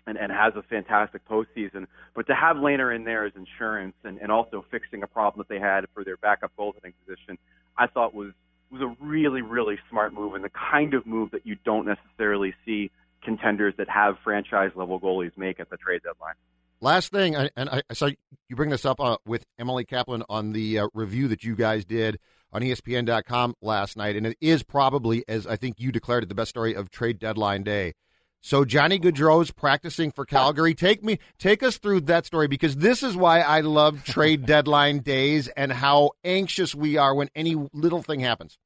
[0.06, 4.18] and, and has a fantastic postseason, but to have Lehner in there as insurance and,
[4.18, 7.36] and also fixing a problem that they had for their backup goaltending position,
[7.76, 8.32] I thought was
[8.70, 12.54] was a really really smart move and the kind of move that you don't necessarily
[12.64, 12.90] see
[13.22, 16.34] contenders that have franchise level goalies make at the trade deadline.
[16.80, 18.08] Last thing, and I saw
[18.48, 21.84] you bring this up uh, with Emily Kaplan on the uh, review that you guys
[21.84, 22.18] did
[22.52, 26.34] on ESPN.com last night, and it is probably, as I think you declared it, the
[26.34, 27.94] best story of trade deadline day.
[28.40, 30.74] So Johnny Gaudreau's practicing for Calgary.
[30.74, 35.00] Take me, take us through that story because this is why I love trade deadline
[35.00, 38.56] days and how anxious we are when any little thing happens.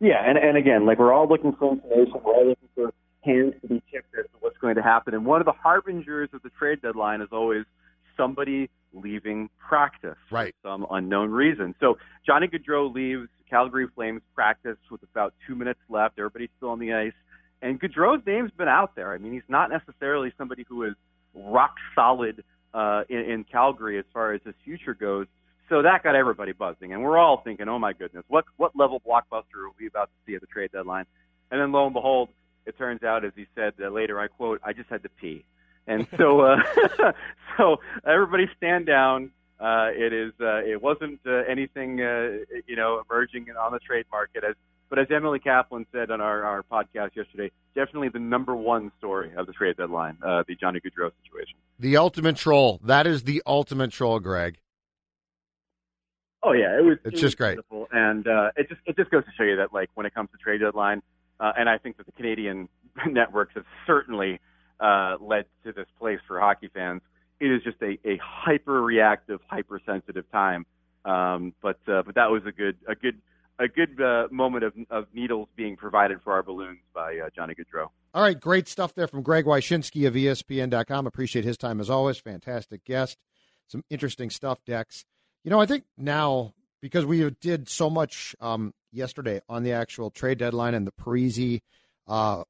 [0.00, 3.54] Yeah, and and again, like we're all looking for information, we're all looking for hands
[3.60, 5.14] to be tipped as to what's going to happen.
[5.14, 7.64] And one of the harbingers of the trade deadline is always
[8.16, 10.54] somebody leaving practice Right.
[10.62, 11.74] for some unknown reason.
[11.80, 16.18] So Johnny Gaudreau leaves Calgary Flames practice with about two minutes left.
[16.18, 17.12] Everybody's still on the ice,
[17.60, 19.12] and Gaudreau's name's been out there.
[19.12, 20.94] I mean, he's not necessarily somebody who is
[21.34, 25.26] rock solid uh, in, in Calgary as far as his future goes.
[25.68, 29.00] So that got everybody buzzing, and we're all thinking, "Oh my goodness, what what level
[29.00, 31.06] blockbuster are we about to see at the trade deadline?"
[31.50, 32.28] And then lo and behold,
[32.66, 35.44] it turns out, as he said uh, later, I quote, "I just had to pee,"
[35.86, 36.56] and so uh,
[37.56, 39.30] so everybody stand down.
[39.60, 44.06] Uh, it is uh, it wasn't uh, anything uh, you know emerging on the trade
[44.10, 44.54] market as
[44.92, 49.32] but as Emily Kaplan said on our, our podcast yesterday, definitely the number one story
[49.34, 51.54] of the trade deadline, uh, the Johnny Gaudreau situation.
[51.78, 52.78] The ultimate troll.
[52.84, 54.58] That is the ultimate troll, Greg.
[56.42, 56.98] Oh yeah, it was.
[57.06, 57.58] It's it just was great.
[57.92, 60.28] and uh, it just it just goes to show you that like when it comes
[60.32, 61.00] to trade deadline,
[61.40, 62.68] uh, and I think that the Canadian
[63.06, 64.40] networks have certainly
[64.82, 67.02] uh, led to this place for hockey fans.
[67.40, 70.66] It is just a, a hyper reactive, hypersensitive time.
[71.04, 73.20] Um, but uh, but that was a good a good
[73.58, 77.54] a good uh, moment of of needles being provided for our balloons by uh, Johnny
[77.54, 77.88] Gaudreau.
[78.14, 81.06] All right, great stuff there from Greg Wyshynski of ESPN.com.
[81.06, 82.18] Appreciate his time as always.
[82.18, 83.18] Fantastic guest.
[83.68, 85.04] Some interesting stuff, Dex.
[85.44, 90.10] You know, I think now because we did so much um, yesterday on the actual
[90.10, 91.62] trade deadline and the Parise,
[92.06, 92.42] uh,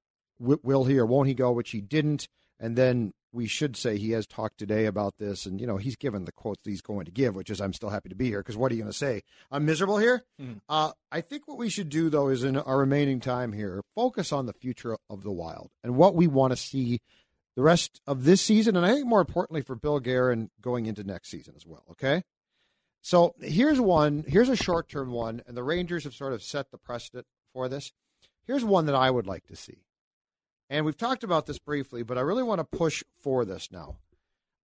[0.42, 2.28] w- will he or won't he go, which he didn't,
[2.61, 5.96] and then we should say he has talked today about this, and you know he's
[5.96, 8.40] given the quotes he's going to give, which is I'm still happy to be here
[8.40, 9.22] because what are you going to say?
[9.50, 10.22] I'm miserable here.
[10.68, 14.33] Uh, I think what we should do though is in our remaining time here, focus
[14.33, 17.00] on the future of the Wild and what we want to see
[17.57, 21.05] the rest of this season, and I think more importantly for Bill Guerin going into
[21.05, 21.85] next season as well.
[21.92, 22.22] Okay.
[23.02, 24.24] So here's one.
[24.28, 27.68] Here's a short term one, and the Rangers have sort of set the precedent for
[27.68, 27.92] this.
[28.46, 29.78] Here's one that I would like to see.
[30.72, 33.98] And we've talked about this briefly, but I really want to push for this now.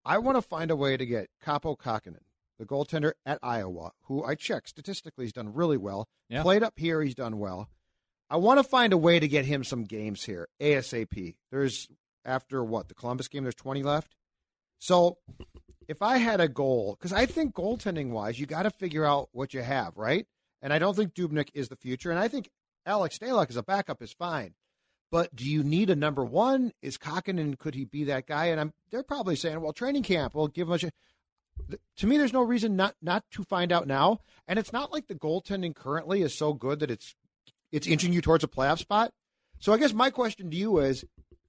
[0.07, 2.23] I want to find a way to get Kaapo Kahkonen,
[2.59, 6.09] the goaltender at Iowa, who I checked statistically, he's done really well.
[6.31, 6.40] Yeah.
[6.40, 7.68] Played up here, he's done well.
[8.31, 11.35] I want to find a way to get him some games here ASAP.
[11.51, 11.88] There's
[12.25, 14.16] after what the Columbus game, there's 20 left.
[14.79, 15.18] So
[15.88, 19.29] if I had a goal, because I think goaltending wise, you got to figure out
[19.33, 20.27] what you have, right?
[20.62, 22.49] And I don't think Dubnyk is the future, and I think
[22.87, 24.55] Alex Stalock as a backup is fine.
[25.11, 26.73] But do you need a number one?
[26.83, 28.47] Is Kahkonen could he be that guy?
[28.47, 30.79] And I'm they're probably saying, well, training camp, we'll give him a.
[30.79, 30.85] sh-"
[31.97, 34.21] To me, there's no reason not not to find out now.
[34.47, 37.14] And it's not like the goaltending currently is so good that it's
[37.73, 39.12] it's inching you towards a playoff spot.
[39.59, 41.05] So I guess my question to you is,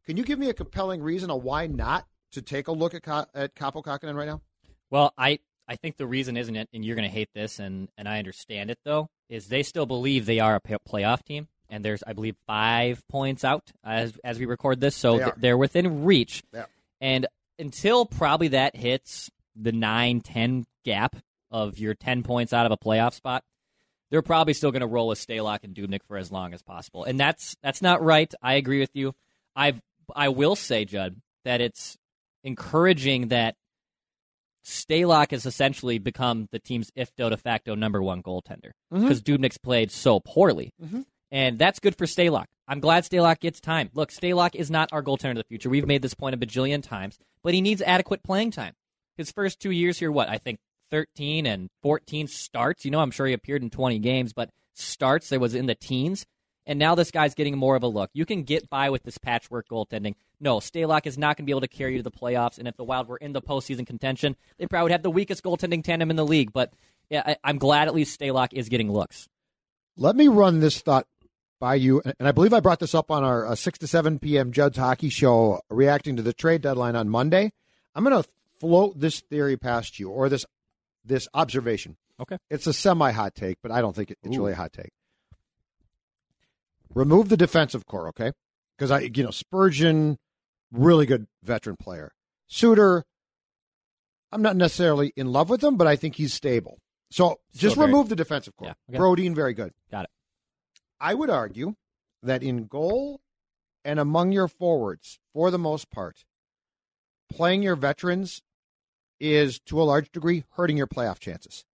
[0.06, 3.06] can you give me a compelling reason of why not to take a look at
[3.34, 4.42] at Kaapo Kahkonen right now?
[4.90, 7.90] Well, I I think the reason isn't it, and you're going to hate this, and
[7.98, 11.84] and I understand it though, is they still believe they are a playoff team, and
[11.84, 15.58] there's I believe five points out as as we record this, so They th- they're
[15.58, 16.44] within reach.
[16.54, 16.66] Yeah.
[17.02, 17.28] And
[17.58, 21.16] until probably that hits the 9-10 gap
[21.52, 23.44] of your ten points out of a playoff spot,
[24.10, 27.04] they're probably still going to roll with Stalock and Dubnyk for as long as possible,
[27.04, 28.34] and that's that's not right.
[28.42, 29.14] I agree with you.
[29.56, 29.82] I've
[30.16, 31.98] I will say, Judd, that it's
[32.44, 33.56] encouraging that
[34.66, 39.44] Stalock has essentially become the team's if de facto number one goaltender because mm-hmm.
[39.44, 40.74] Dubnyk's played so poorly.
[40.84, 41.02] Mm-hmm.
[41.32, 42.46] And that's good for Stalock.
[42.68, 43.90] I'm glad Stalock gets time.
[43.94, 45.70] Look, Stalock is not our goaltender of the future.
[45.70, 48.74] We've made this point a bajillion times, but he needs adequate playing time.
[49.18, 50.30] His first two years here, what?
[50.30, 50.60] I think
[50.92, 52.86] 13 and 14 starts.
[52.86, 55.76] You know, I'm sure he appeared in 20 games, but starts, there was in the
[55.76, 56.26] teens.
[56.66, 58.12] And now this guy's getting more of a look.
[58.14, 60.14] You can get by with this patchwork goaltending.
[60.40, 62.60] No, Stalock is not going to be able to carry you to the playoffs.
[62.60, 65.44] And if the Wild were in the postseason contention, they probably would have the weakest
[65.44, 66.54] goaltending tandem in the league.
[66.54, 66.74] But
[67.10, 69.28] yeah, I, am glad at least Stalock is getting looks.
[69.98, 71.08] Let me run this thought
[71.60, 72.02] by you.
[72.20, 74.52] And I believe I brought this up on our uh, 6 to 7 p.m.
[74.52, 77.52] Judd's Hockey Show reacting to the trade deadline on Monday.
[77.94, 80.46] I'm going to float this theory past you or this
[81.06, 81.98] this observation.
[82.20, 82.38] Okay.
[82.50, 84.40] It's a semi hot take, but I don't think it's Ooh.
[84.40, 84.92] really a hot take
[86.94, 88.32] remove the defensive corps, okay?
[88.78, 90.18] Because I, you know, Spurgeon,
[90.72, 92.12] really good veteran player.
[92.48, 93.06] Suter,
[94.32, 96.80] I'm not necessarily in love with him, but I think he's stable.
[97.12, 98.68] So just remove the defensive corps.
[98.68, 99.00] Yeah, okay.
[99.00, 99.72] Brodin, very good.
[99.92, 100.10] Got it.
[101.00, 101.76] I would argue
[102.22, 103.22] that in goal
[103.86, 106.26] and among your forwards, for the most part,
[107.32, 108.42] playing your veterans
[109.20, 111.66] is to a large degree hurting your playoff chances.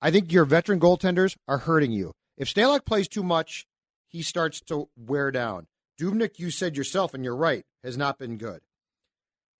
[0.00, 2.12] I think your veteran goaltenders are hurting you.
[2.36, 3.66] If Stalock plays too much,
[4.08, 5.66] he starts to wear down.
[6.00, 8.60] Dubnyk, you said yourself, and you're right, has not been good.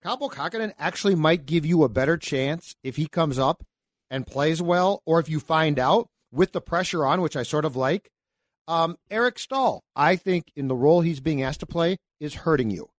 [0.03, 3.63] Kaapo Kahkonen actually might give you a better chance if he comes up
[4.09, 7.63] and plays well, or if you find out with the pressure on, which I sort
[7.63, 8.09] of like.
[8.67, 12.69] Um, Eric Staal, I think in the role he's being asked to play, is hurting
[12.69, 12.89] you.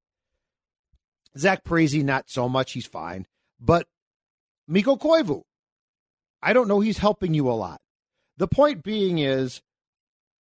[1.37, 2.73] Zach Parise, not so much.
[2.73, 3.27] He's fine.
[3.61, 3.87] But
[4.69, 5.43] Mikko Koivu,
[6.43, 6.81] I don't know.
[6.81, 7.81] He's helping you a lot.
[8.37, 9.63] The point being is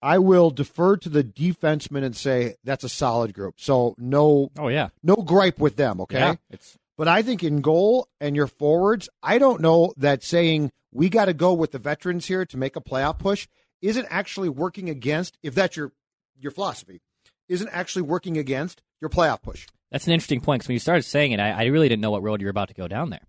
[0.02, 3.54] I will defer to the defenseman and say that's a solid group.
[3.58, 6.00] So no, oh yeah, no gripe with them.
[6.02, 6.76] Okay, yeah, it's.
[6.96, 11.24] But I think in goal and your forwards, I don't know that saying we got
[11.24, 13.48] to go with the veterans here to make a playoff push
[13.84, 15.38] isn't actually working against.
[15.42, 15.92] If that's your
[16.38, 17.00] your philosophy,
[17.48, 19.66] isn't actually working against your playoff push.
[19.90, 22.10] That's an interesting point because when you started saying it, I, I really didn't know
[22.10, 23.26] what road you were about to go down there,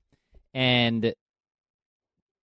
[0.53, 1.13] and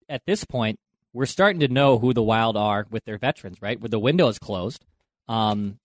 [0.09, 0.79] at this point,
[1.13, 3.81] we're starting to know who the Wild are with their veterans, right?
[3.81, 4.85] Where the window is closed.
[5.29, 5.79] Um,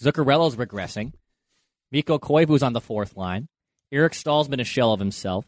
[0.00, 1.12] Zuccarello's regressing.
[1.92, 3.48] Mikko Koivu's on the fourth line.
[3.92, 5.44] Eric Staal's been a shell of himself.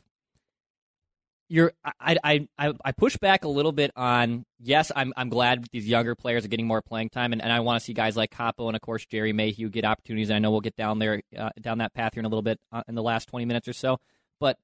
[1.48, 4.44] You're, I, I, I, I push back a little bit on.
[4.58, 7.60] Yes, I'm, I'm glad these younger players are getting more playing time, and, and I
[7.60, 10.28] want to see guys like Kaapo and of course Gerry Mayhew get opportunities.
[10.28, 12.42] And I know we'll get down there, uh, down that path here in a little
[12.42, 13.98] bit uh, in the last 20 minutes or so.
[14.40, 14.58] But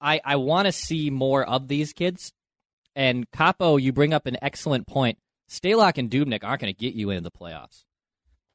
[0.00, 2.32] I, I want to see more of these kids
[2.98, 5.18] and Kaapo, you bring up an excellent point.
[5.48, 7.84] Stalock and Dubnyk aren't going to get you into the playoffs.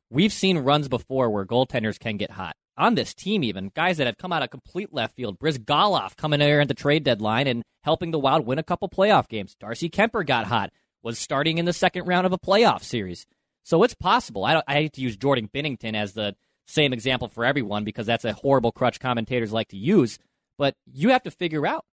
[0.10, 2.58] We've seen runs before where goaltenders can get hot.
[2.76, 5.38] On this team, even guys that have come out of complete left field.
[5.38, 9.28] Bryzgalov coming in at the trade deadline and helping the Wild win a couple playoff
[9.28, 9.56] games.
[9.60, 10.72] Darcy Kuemper got hot,
[11.04, 13.28] was starting in the second round of a playoff series.
[13.64, 14.44] So it's possible.
[14.44, 18.26] I, I hate to use Jordan Binnington as the same example for everyone because that's
[18.26, 20.18] a horrible crutch commentators like to use.
[20.58, 21.86] But you have to figure out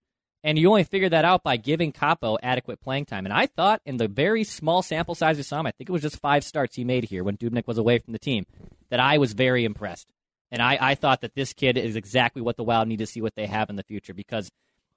[0.42, 3.26] and you only figure that out by giving Kaapo adequate playing time.
[3.26, 6.02] And I thought in the very small sample size we saw I think it was
[6.02, 8.46] just five starts he made here when Dubnyk was away from the team,
[8.88, 10.08] that I was very impressed.
[10.50, 13.20] And I, I thought that this kid is exactly what the Wild need to see
[13.20, 14.50] what they have in the future because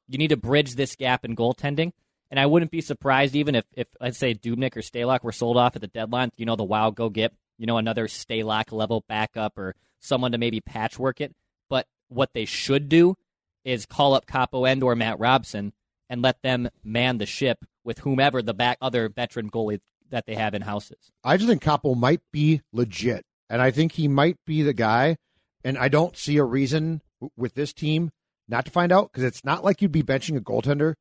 [0.07, 1.91] you need to bridge this gap in goaltending.
[2.31, 5.57] And I wouldn't be surprised even if, if let's say Dubnyk or Stalock were sold
[5.57, 9.03] off at the deadline, you know, the Wild go get, you know, another Stalock level
[9.07, 11.35] backup or someone to maybe patchwork it.
[11.69, 13.15] But what they should do
[13.63, 15.73] is call up Kaapo and or Matt Robson
[16.09, 20.35] and let them man the ship with whomever the back other veteran goalie that they
[20.35, 21.11] have in houses.
[21.23, 25.17] I just think Kaapo might be legit, and I think he might be the guy.
[25.63, 27.01] And I don't see a reason
[27.37, 28.11] with this team
[28.47, 30.95] not to find out because it's not like you'd be benching a goaltender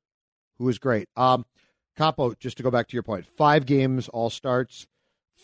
[0.58, 1.08] who is great.
[1.16, 1.44] Um,
[1.98, 4.86] Kaapo, just to go back to your point, five games, all starts,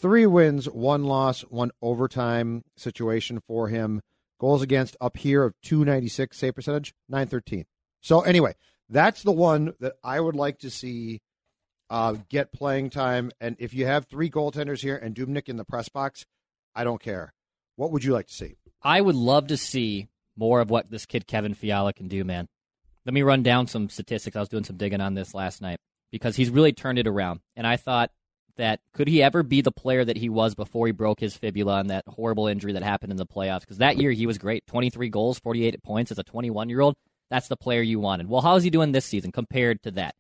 [0.00, 4.00] three wins, one loss, one overtime situation for him.
[4.40, 7.64] Goals against up here of 296 save percentage, 913.
[8.00, 8.54] So anyway,
[8.88, 11.20] that's the one that I would like to see
[11.90, 13.32] uh, get playing time.
[13.40, 16.24] And if you have three goaltenders here and Dubnyk in the press box,
[16.74, 17.32] I don't care.
[17.78, 18.56] What would you like to see?
[18.82, 22.48] I would love to see more of what this kid Kevin Fiala can do, man.
[23.06, 24.34] Let me run down some statistics.
[24.34, 25.78] I was doing some digging on this last night
[26.10, 27.38] because he's really turned it around.
[27.54, 28.10] And I thought
[28.56, 31.78] that could he ever be the player that he was before he broke his fibula
[31.78, 33.60] and that horrible injury that happened in the playoffs?
[33.60, 36.96] Because that year he was great 23 goals, 48 points as a 21 year old.
[37.30, 38.28] That's the player you wanted.
[38.28, 40.16] Well, how is he doing this season compared to that?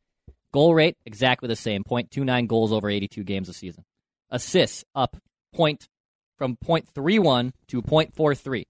[0.52, 3.84] Goal rate, exactly the same 0.29 goals over 82 games a season.
[4.30, 5.16] Assists up
[5.52, 5.88] point
[6.38, 8.64] from 0.31 to 0.43.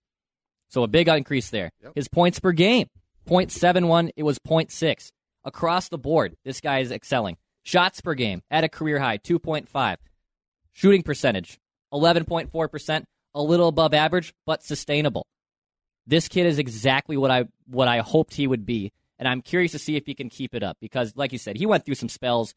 [0.69, 1.71] So a big increase there.
[1.83, 1.93] Yep.
[1.95, 2.89] His points per game,
[3.29, 5.11] 0.71, it was 0.6.
[5.45, 7.37] Across the board, this guy is excelling.
[7.63, 9.97] Shots per game at a career high, 2.5.
[10.73, 11.59] Shooting percentage,
[11.93, 13.05] 11.4%,
[13.35, 15.27] a little above average, but sustainable.
[16.07, 19.73] This kid is exactly what I what I hoped he would be, and I'm curious
[19.73, 21.97] to see if he can keep it up because, like you said, he went through
[21.97, 22.55] some spells,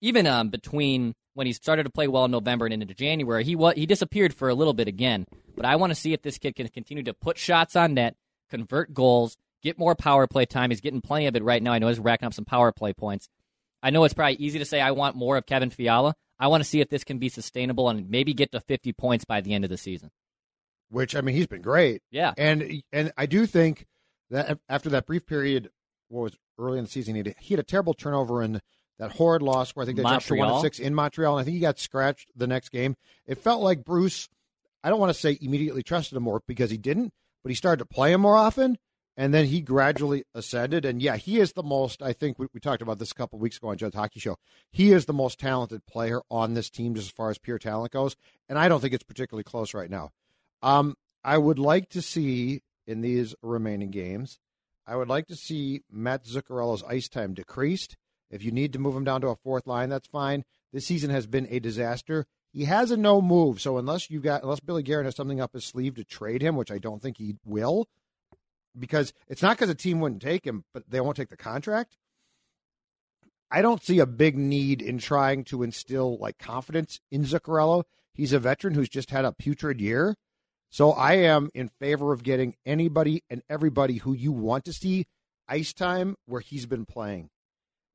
[0.00, 3.44] even um, between when he started to play well in November and into January.
[3.44, 5.26] He wa- he disappeared for a little bit again,
[5.56, 8.16] but I want to see if this kid can continue to put shots on net,
[8.50, 10.70] convert goals, get more power play time.
[10.70, 11.72] He's getting plenty of it right now.
[11.72, 13.28] I know he's racking up some power play points.
[13.82, 16.14] I know it's probably easy to say I want more of Kevin Fiala.
[16.38, 19.24] I want to see if this can be sustainable and maybe get to 50 points
[19.24, 20.10] by the end of the season.
[20.90, 22.02] Which I mean, he's been great.
[22.10, 22.34] Yeah.
[22.36, 23.86] And and I do think
[24.30, 25.70] that after that brief period,
[26.08, 28.60] what was early in the season, he had, he had a terrible turnover in
[28.98, 30.62] that horrid loss where I think they dropped to one Montreal?
[30.62, 32.96] six in Montreal, and I think he got scratched the next game.
[33.26, 34.28] It felt like Bruce.
[34.84, 37.12] I don't want to say immediately trusted him more because he didn't,
[37.42, 38.78] but he started to play him more often,
[39.16, 40.84] and then he gradually ascended.
[40.84, 42.02] And yeah, he is the most.
[42.02, 44.36] I think we, we talked about this a couple weeks ago on Judd's Hockey Show.
[44.70, 47.92] He is the most talented player on this team, just as far as pure talent
[47.92, 48.16] goes,
[48.48, 50.10] and I don't think it's particularly close right now.
[50.62, 54.38] Um, I would like to see in these remaining games,
[54.86, 57.96] I would like to see Mats Zuccarello's ice time decreased.
[58.32, 60.44] If you need to move him down to a fourth line, that's fine.
[60.72, 62.26] This season has been a disaster.
[62.52, 65.52] He has a no move, so unless you got unless Billy Guerin has something up
[65.52, 67.86] his sleeve to trade him, which I don't think he will,
[68.78, 71.96] because it's not because a team wouldn't take him, but they won't take the contract.
[73.50, 77.84] I don't see a big need in trying to instill like confidence in Zuccarello.
[78.14, 80.16] He's a veteran who's just had a putrid year.
[80.70, 85.06] So I am in favor of getting anybody and everybody who you want to see
[85.46, 87.28] ice time where he's been playing.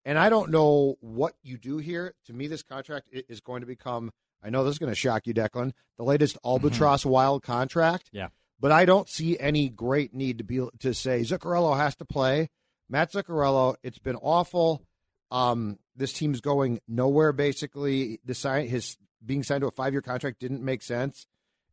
[0.07, 2.15] And I don't know what you do here.
[2.27, 4.09] To me, this contract is going to become,
[4.41, 8.09] I know this is going to shock you, Declan, the latest Albatross Wild contract.
[8.13, 8.29] Yeah.
[8.57, 12.47] But I don't see any great need to be to say Zuccarello has to play.
[12.87, 14.81] Mats Zuccarello, it's been awful.
[15.29, 17.33] Um, this team's going nowhere.
[17.33, 18.95] Basically, the sign his
[19.25, 21.27] being signed to a five year contract didn't make sense.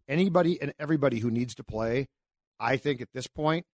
[0.08, 2.08] Anybody and everybody who needs to play,
[2.58, 3.64] I think at this point,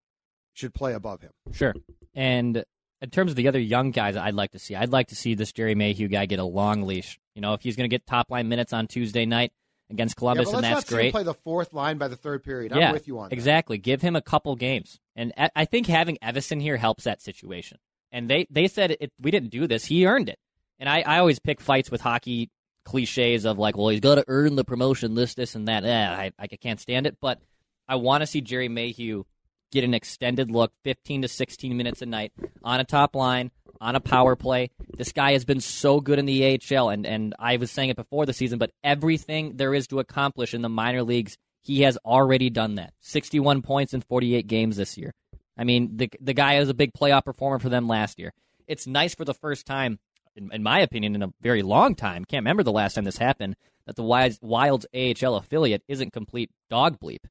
[0.52, 1.32] should play above him.
[1.50, 1.74] Sure.
[2.14, 2.62] And
[3.02, 5.34] in terms of the other young guys I'd like to see, I'd like to see
[5.34, 7.18] this Gerry Mayhew guy get a long leash.
[7.34, 9.52] You know, if he's going to get top line minutes on Tuesday night
[9.90, 11.12] against Columbus, but and that's not see him great.
[11.12, 12.72] play the fourth line by the third period.
[12.72, 13.32] I'm with you on that.
[13.32, 13.78] exactly.
[13.78, 17.78] Give him a couple games, and I I think having Evason here helps that situation.
[18.12, 20.38] And they they said it, we didn't do this; he earned it.
[20.78, 22.50] And I, I always pick fights with hockey
[22.84, 25.84] cliches of like, well, he's got to earn the promotion, this, this, and that.
[25.84, 27.38] Eh, I I can't stand it, but
[27.86, 29.24] I want to see Gerry Mayhew
[29.70, 33.50] get an extended look, 15 to 16 minutes a night on a top line,
[33.80, 34.70] on a power play.
[34.96, 37.96] This guy has been so good in the AHL, and, and I was saying it
[37.96, 41.96] before the season, but everything there is to accomplish in the minor leagues, he has
[42.04, 42.92] already done that.
[43.00, 45.12] 61 points in 48 games this year.
[45.56, 48.32] I mean, the, the guy is a big playoff performer for them last year.
[48.66, 49.98] It's nice for the first time,
[50.36, 52.24] in, in my opinion, in a very long time.
[52.24, 53.56] Can't remember the last time this happened,
[53.86, 57.24] that the Wild's, Wild's AHL affiliate isn't complete dog bleep.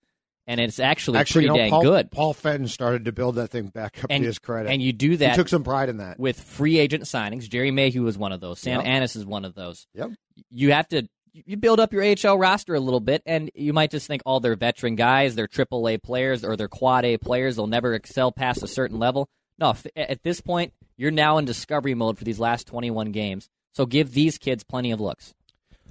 [0.50, 2.12] And it's actually, Actually, pretty you know, dang Paul, good.
[2.12, 4.72] Paul Fenton started to build that thing back up And- to his credit.
[4.72, 5.32] and you do that.
[5.32, 6.18] he took some pride in that.
[6.20, 7.47] with free agent signings.
[7.47, 8.60] Gerry Mayhew was one of those.
[8.60, 8.88] Sam Yep.
[8.88, 9.86] Anas is one of those.
[9.93, 10.10] Yep.
[10.50, 13.91] You have to you build up your AHL roster a little bit, and you might
[13.91, 17.56] just think, oh, they're veteran guys, they're Triple A players, or they're Quad A players.
[17.56, 19.30] They'll never excel past a certain level.
[19.60, 23.47] No, f- at this point, you're now in discovery mode for these last 21 games.
[23.76, 25.36] So give these kids plenty of looks.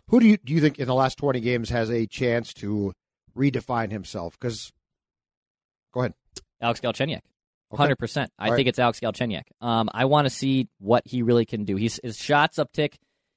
[0.08, 2.92] Who do you do you think in the last twenty games has a chance to
[3.36, 4.38] redefine himself?
[4.38, 4.72] Because
[5.92, 6.14] go ahead.
[6.60, 7.20] Alex Galchenyuk.
[7.70, 7.76] Okay.
[7.76, 8.32] Hundred percent.
[8.38, 8.56] I All right.
[8.56, 9.42] think it's Alex Galchenyuk.
[9.60, 11.76] Um, I want to see what he really can do.
[11.76, 12.94] He's, his shots uptick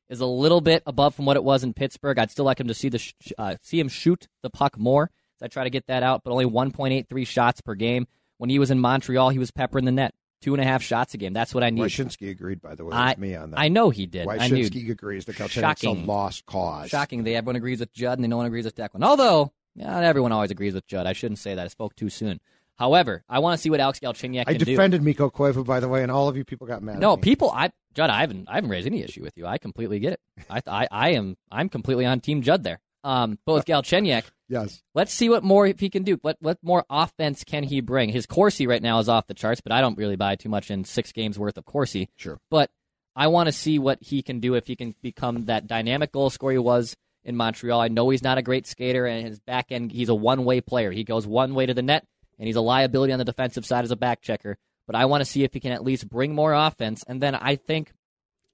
[0.10, 2.18] is a little bit above from what it was in Pittsburgh.
[2.18, 5.10] I'd still like him to see the sh- uh, see him shoot the puck more.
[5.39, 8.08] So I try to get that out, but only 1.83 shots per game.
[8.38, 11.14] When he was in Montreal, he was peppering the net, two and a half shots
[11.14, 11.34] a game.
[11.34, 11.82] That's what I need.
[11.84, 13.60] Wyshynski agreed, by the way, I, with me on that.
[13.60, 14.28] I know he did.
[14.28, 16.89] Wyshynski agrees that Galchenyuk's a lost cause.
[16.89, 17.24] Shocking.
[17.24, 19.04] They everyone agrees with Judd, and they no one agrees with Declan.
[19.04, 21.05] Although, not everyone always agrees with Judd.
[21.07, 21.63] I shouldn't say that.
[21.65, 22.39] I spoke too soon.
[22.78, 24.65] However, I want to see what Alex Galchenyuk I can do.
[24.65, 26.99] defended Mikko Koivu, by the way, and all of you people got mad.
[26.99, 27.24] No, at me.
[27.24, 27.51] people.
[27.51, 28.09] I Judd.
[28.09, 28.49] I haven't.
[28.49, 29.45] I haven't raised any issue with you.
[29.45, 30.19] I completely get it.
[30.49, 30.61] I.
[30.67, 30.88] I.
[30.91, 31.38] I am.
[31.51, 32.80] I'm completely on Team Judd there.
[33.03, 34.82] Um, but with Galchenyuk, Yes.
[34.93, 36.17] let's see what more he can do.
[36.22, 38.09] What what more offense can he bring?
[38.09, 40.69] His Corsi right now is off the charts, but I don't really buy too much
[40.72, 42.09] in six games worth of Corsi.
[42.15, 42.39] Sure.
[42.49, 42.69] But
[43.15, 46.30] I want to see what he can do if he can become that dynamic goal
[46.30, 47.80] scorer he was in Montreal.
[47.80, 50.61] I know he's not a great skater, and his back end, he's a one way
[50.61, 50.91] player.
[50.91, 52.05] He goes one way to the net,
[52.39, 54.57] and he's a liability on the defensive side as a back checker.
[54.88, 57.03] But I want to see if he can at least bring more offense.
[57.07, 57.91] And then I think,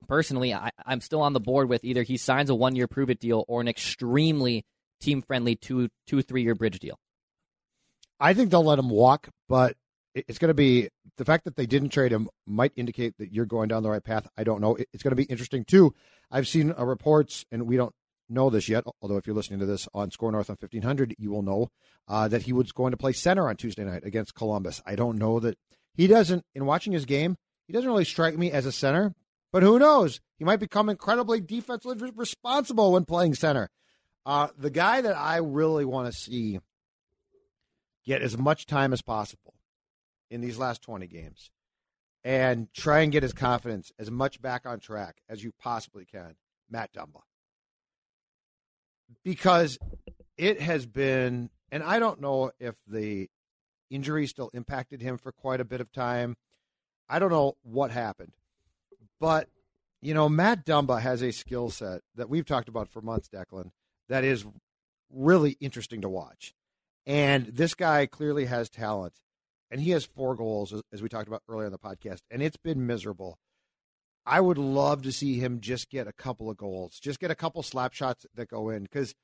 [0.07, 3.09] personally, I, I'm still on the board with either he signs a one year prove
[3.09, 4.65] it deal or an extremely
[4.99, 6.99] team friendly two, two, three year bridge deal.
[8.19, 9.77] I think they'll let him walk, but
[10.15, 13.45] it's going to be the fact that they didn't trade him might indicate that you're
[13.45, 14.27] going down the right path.
[14.37, 14.77] I don't know.
[14.93, 15.93] It's going to be interesting too.
[16.31, 17.93] I've seen uh, reports, and we don't
[18.29, 18.83] know this yet.
[19.01, 21.69] Although if you're listening to this on SKOR North on 1500, you will know
[22.07, 24.81] uh, that he was going to play center on Tuesday night against Columbus.
[24.85, 25.57] I don't know that
[25.93, 26.43] he doesn't.
[26.53, 29.13] In watching his game, he doesn't really strike me as a center.
[29.51, 30.19] But who knows?
[30.37, 33.69] He might become incredibly defensively responsible when playing center.
[34.25, 36.59] Uh, the guy that I really want to see
[38.05, 39.53] get as much time as possible
[40.29, 41.49] in these last 20 games
[42.23, 46.35] and try and get his confidence as much back on track as you possibly can,
[46.69, 47.21] Matt Dumba.
[49.23, 49.77] Because
[50.37, 53.29] it has been, and I don't know if the
[53.89, 56.35] injury still impacted him for quite a bit of time.
[57.09, 58.33] I don't know what happened.
[59.19, 59.49] But,
[60.01, 63.71] you know, Matt Dumba has a skill set that we've talked about for months, Declan,
[64.09, 64.45] that is
[65.09, 66.53] really interesting to watch.
[67.05, 69.13] And this guy clearly has talent
[69.71, 72.57] and he has four goals, as we talked about earlier in the podcast, and it's
[72.57, 73.37] been miserable.
[74.27, 77.35] I would love to see him just get a couple of goals, just get a
[77.35, 79.15] couple slap shots that go in because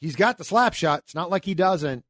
[0.00, 1.00] he's got the slap shot.
[1.00, 2.02] It's not like he doesn't,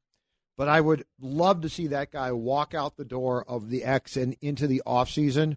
[0.57, 4.16] but I would love to see that guy walk out the door of the X
[4.16, 5.57] and into the offseason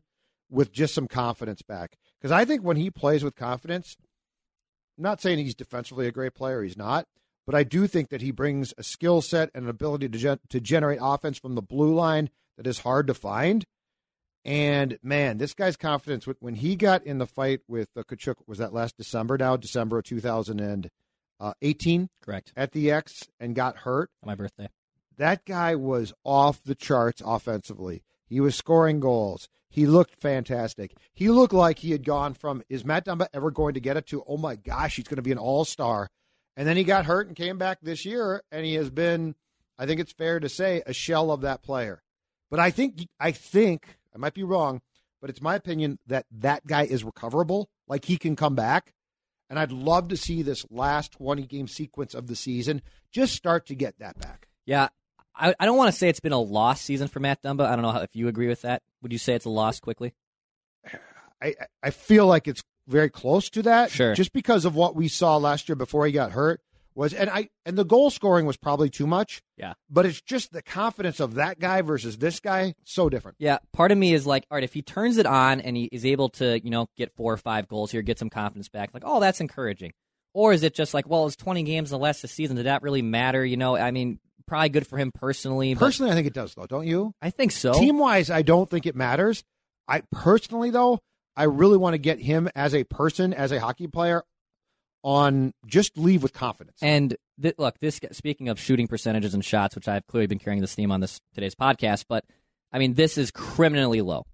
[0.49, 1.97] with just some confidence back.
[2.19, 3.95] Because I think when he plays with confidence,
[4.97, 7.05] I'm not saying he's defensively a great player, he's not,
[7.45, 10.39] but I do think that he brings a skill set and an ability to gen-
[10.49, 13.65] to generate offense from the blue line that is hard to find.
[14.43, 18.57] And man, this guy's confidence when he got in the fight with uh, Tkachuk was
[18.57, 22.09] that last December now, December of 2018.
[22.23, 22.53] Correct.
[22.55, 24.09] At the X and got hurt.
[24.23, 24.69] On my birthday.
[25.17, 28.03] That guy was off the charts offensively.
[28.25, 29.47] He was scoring goals.
[29.69, 30.95] He looked fantastic.
[31.13, 34.07] He looked like he had gone from is Matt Dumba ever going to get it
[34.07, 36.09] to oh my gosh, he's going to be an all-star
[36.57, 39.35] and then he got hurt and came back this year, and he has been,
[39.77, 42.01] I think it's fair to say, a shell of that player.
[42.49, 44.81] But I think, I think, I might be wrong,
[45.19, 47.69] but it's my opinion that that guy is recoverable.
[47.87, 48.93] Like he can come back.
[49.49, 52.81] And I'd love to see this last 20 game sequence of the season
[53.11, 54.47] just start to get that back.
[54.65, 54.87] Yeah.
[55.35, 57.65] I, I don't want to say it's been a lost season for Matt Dumba.
[57.65, 58.81] I don't know how, if you agree with that.
[59.01, 60.13] Would you say it's a loss quickly?
[61.41, 63.91] I, I feel like it's very close to that.
[63.91, 64.13] Sure.
[64.13, 66.61] Just because of what we saw last year before he got hurt
[66.95, 69.41] was and I and the goal scoring was probably too much.
[69.57, 69.73] Yeah.
[69.89, 73.37] But it's just the confidence of that guy versus this guy so different.
[73.39, 73.59] Yeah.
[73.73, 76.05] Part of me is like, all right, if he turns it on and he is
[76.05, 79.03] able to, you know, get four or five goals here, get some confidence back, like,
[79.05, 79.93] oh, that's encouraging.
[80.33, 82.55] Or is it just like, well, it's 20 games and less this season.
[82.55, 83.45] Did that really matter?
[83.45, 85.75] You know, I mean, probably good for him personally.
[85.75, 87.13] Personally, I think it does, though, don't you?
[87.21, 87.73] I think so.
[87.73, 89.43] Team wise, I don't think it matters.
[89.87, 90.99] I personally, though,
[91.35, 94.23] I really want to get him as a person, as a hockey player,
[95.03, 96.77] on just leave with confidence.
[96.81, 100.61] And th- look, this speaking of shooting percentages and shots, which I've clearly been carrying
[100.61, 102.25] this theme on this today's podcast, but
[102.71, 104.25] I mean, this is criminally low,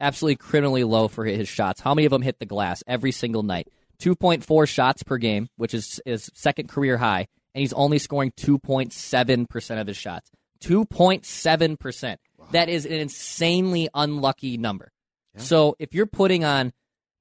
[0.00, 1.80] absolutely criminally low for his shots.
[1.80, 3.68] How many of them hit the glass every single night?
[4.00, 9.80] 2.4 shots per game, which is his second career high, and he's only scoring 2.7%
[9.80, 10.30] of his shots.
[10.62, 12.16] 2.7%.
[12.36, 12.46] Wow.
[12.52, 14.92] That is an insanely unlucky number.
[15.38, 16.72] So if you're putting on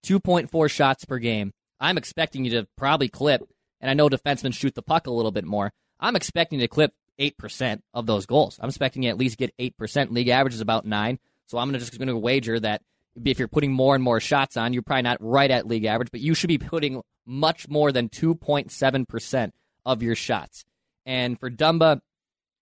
[0.06, 3.42] 2.4 shots per game, I'm expecting you to probably clip,
[3.82, 5.72] and I know defensemen shoot the puck a little bit more.
[6.00, 8.60] I'm expecting to clip 8% of those goals.
[8.62, 10.12] I'm expecting you at least get 8%.
[10.12, 12.82] League average is about 9 So I'm just going to wager that
[13.24, 16.12] if you're putting more and more shots on, you're probably not right at league average,
[16.12, 19.52] but you should be putting much more than 2.7%
[19.86, 20.66] of your shots.
[21.06, 22.02] And for Dumba,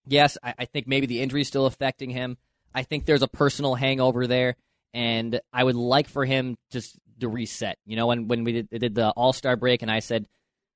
[0.05, 2.37] yes, I, I think maybe the injury is still affecting him.
[2.75, 4.55] I think there's a personal hangover there
[4.93, 7.77] and I would like for him just to reset.
[7.85, 10.27] You know, when when we did, did the All Star break, and I said,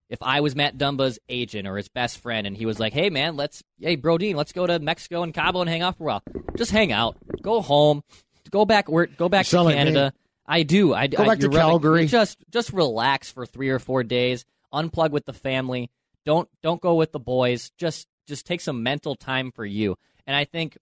[0.09, 3.09] if I was Matt Dumba's agent or his best friend, and he was like, "Hey
[3.09, 6.07] man, let's hey Brodin, let's go to Mexico and Cabo and hang out for a
[6.07, 6.23] while.
[6.55, 8.03] Just hang out, go home,
[8.49, 10.13] go back where go back to Canada."
[10.47, 10.93] I do.
[10.93, 12.07] I go back I, to Calgary.
[12.07, 14.45] Just just relax for three or four days.
[14.73, 15.91] Unplug with the family.
[16.25, 17.71] Don't don't go with the boys.
[17.77, 19.97] Just just take some mental time for you.
[20.25, 20.77] And I think,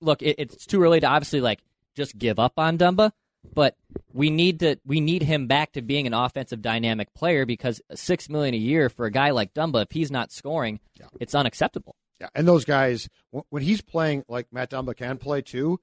[0.00, 1.60] look, it, it's too early to obviously like
[1.94, 3.12] just give up on Dumba,
[3.54, 3.76] but
[4.12, 8.28] we need to we need him back to being an offensive dynamic player because six
[8.28, 11.06] million a year for a guy like Dumba, if he's not scoring, yeah.
[11.20, 11.96] it's unacceptable.
[12.20, 15.80] Yeah, and those guys when he's playing like Matt Dumba can play too,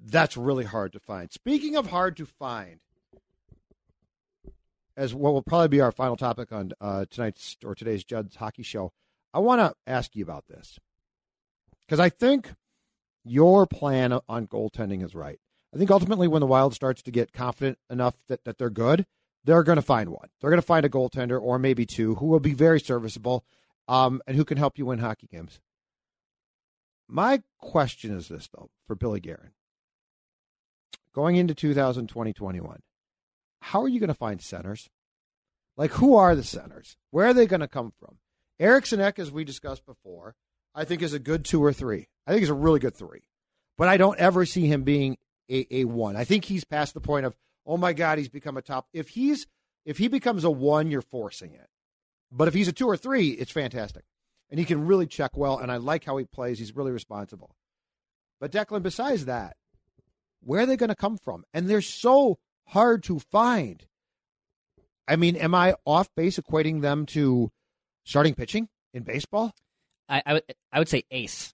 [0.00, 1.32] that's really hard to find.
[1.32, 2.80] Speaking of hard to find,
[4.96, 8.62] as what will probably be our final topic on uh, tonight's or today's Judd's hockey
[8.62, 8.92] show,
[9.32, 10.78] I want to ask you about this
[11.80, 12.54] because I think
[13.24, 15.38] your plan on goaltending is right.
[15.74, 19.06] I think ultimately when the Wild starts to get confident enough that, that they're good,
[19.44, 20.28] they're going to find one.
[20.40, 23.44] They're going to find a goaltender or maybe two who will be very serviceable
[23.88, 25.60] um, and who can help you win hockey games.
[27.08, 29.50] My question is this, though, for Billy Guerin.
[31.12, 32.80] Going into 2020 21,
[33.60, 34.88] how are you going to find centers?
[35.76, 36.96] Like, who are the centers?
[37.10, 38.18] Where are they going to come from?
[38.60, 40.36] Eriksson Ek, as we discussed before,
[40.74, 42.08] I think is a good two or three.
[42.26, 43.24] I think he's a really good three.
[43.76, 45.18] But I don't ever see him being
[45.50, 46.16] a, a one.
[46.16, 47.36] I think he's past the point of,
[47.66, 48.88] oh my God, he's become a top.
[48.92, 49.46] If he's
[49.84, 51.68] if he becomes a one, you're forcing it.
[52.32, 54.04] But if he's a two or three, it's fantastic.
[54.50, 55.58] And he can really check well.
[55.58, 56.58] And I like how he plays.
[56.58, 57.54] He's really responsible.
[58.40, 59.56] But Declan, besides that,
[60.40, 61.44] where are they going to come from?
[61.52, 63.86] And they're so hard to find.
[65.06, 67.50] I mean, am I off base equating them to
[68.04, 69.54] starting pitching in baseball?
[70.08, 70.42] I, I would
[70.72, 71.53] I would say ace.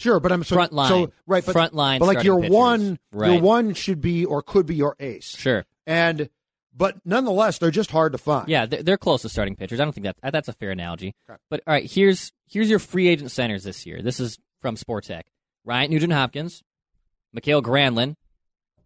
[0.00, 0.88] Sure, but I'm so, front line.
[0.88, 1.98] So, right, but, front line.
[1.98, 2.54] But like your pitchers.
[2.54, 3.32] one, right.
[3.32, 5.36] your one should be or could be your ace.
[5.36, 5.66] Sure.
[5.86, 6.30] And
[6.74, 8.48] but nonetheless, they're just hard to find.
[8.48, 9.78] Yeah, they're, they're close to starting pitchers.
[9.80, 11.14] I don't think that that's a fair analogy.
[11.28, 11.38] Okay.
[11.50, 14.00] But all right, here's here's your free agent centers this year.
[14.02, 15.22] This is from Spotrac.
[15.64, 16.62] Ryan Nugent Hopkins,
[17.32, 18.16] Mikael Granlund,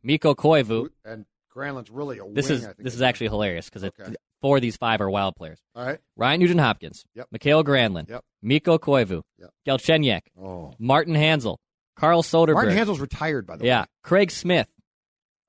[0.02, 0.88] Mikko Koivu.
[1.04, 4.14] and Granlund's really a This wing, is I think, this is actually hilarious because Okay.
[4.44, 5.58] Four of these five are wild players.
[5.74, 5.98] all right.
[6.16, 7.28] Ryan Nugent Hopkins, Yep.
[7.32, 8.22] Mikael Granlund, Yep.
[8.42, 9.50] Mikko Koivu, Yep.
[9.66, 11.56] Galchenyuk, Oh, Martin Hanzal,
[11.96, 12.52] Carl Soderberg.
[12.54, 13.80] Martin Hanzal's retired by the yeah, way.
[13.80, 13.84] Yeah.
[14.02, 14.68] Craig Smith,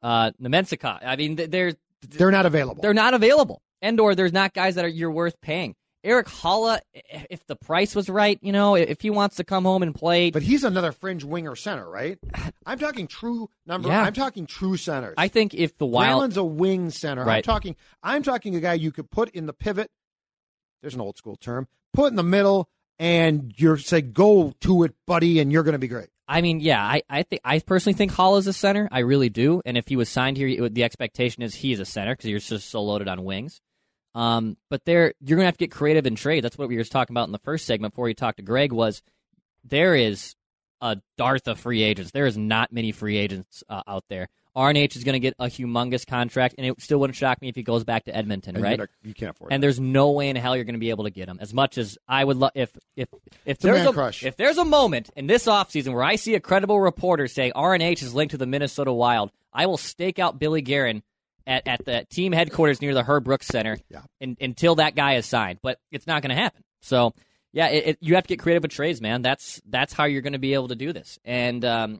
[0.01, 0.99] uh, Nemensika.
[1.05, 1.73] I mean, th- they're
[2.07, 2.81] They're not available.
[2.81, 5.75] they're not available, and or there's not guys that are you're worth paying.
[6.05, 9.81] Erik Haula, if the price was right, you know, if he wants to come home
[9.81, 12.19] and play, but he's another fringe winger center, right?
[12.65, 13.89] I'm talking true number.
[13.89, 14.03] Yeah.
[14.03, 15.15] I'm talking true centers.
[15.17, 17.27] I think if the Wild, Granlund's a wing center.
[17.27, 17.75] I'm talking.
[18.03, 19.89] I'm talking a guy you could put in the pivot.
[20.81, 21.67] There's an old school term.
[21.93, 25.79] Put in the middle, and you're say go to it, buddy, and you're going to
[25.79, 26.09] be great.
[26.27, 28.87] I mean, yeah, I, I think I personally think Hall is a center.
[28.91, 29.61] I really do.
[29.65, 32.29] And if he was signed here, it the expectation is he is a center because
[32.29, 33.61] you're just so loaded on wings.
[34.15, 36.43] Um, but there, you're gonna have to get creative in trade.
[36.43, 38.71] That's what we were talking about in the first segment before we talked to Greg.
[38.71, 39.01] Was
[39.63, 40.35] there is
[40.81, 42.11] a dearth of free agents.
[42.11, 44.27] There is not many free agents uh, out there.
[44.55, 47.55] RNH is going to get a humongous contract, and it still wouldn't shock me if
[47.55, 48.79] he goes back to Edmonton, And right?
[48.79, 49.51] not- you can't afford.
[49.51, 49.65] and that.
[49.65, 51.39] there's no way in hell you're going to be able to get him.
[51.41, 53.09] As much as I would love, if if
[53.45, 54.23] if there's a, crush.
[54.23, 58.01] if there's a moment in this offseason where I see a credible reporter say RNH
[58.01, 61.03] is linked to the Minnesota Wild, I will stake out Billy Guerin
[61.47, 64.01] at, at the team headquarters near the Herb Brooks Center Yeah.
[64.19, 65.59] in, until that guy is signed.
[65.61, 66.63] But it's not going to happen.
[66.81, 67.13] So
[67.53, 69.21] yeah, it, it, you have to get creative with trades, man.
[69.21, 71.17] That's that's how you're going to be able to do this.
[71.23, 71.99] And um,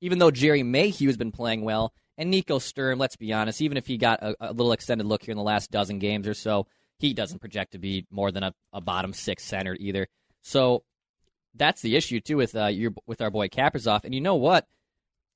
[0.00, 3.76] even though Gerry Mayhew has been playing well, and Nico Sturm, let's be honest, even
[3.76, 6.34] if he got a, a little extended look here in the last dozen games or
[6.34, 6.66] so,
[6.98, 10.06] he doesn't project to be more than a, a bottom six center either.
[10.42, 10.84] So
[11.54, 14.04] that's the issue too with uh, your with our boy Kaprizov.
[14.04, 14.66] And you know what?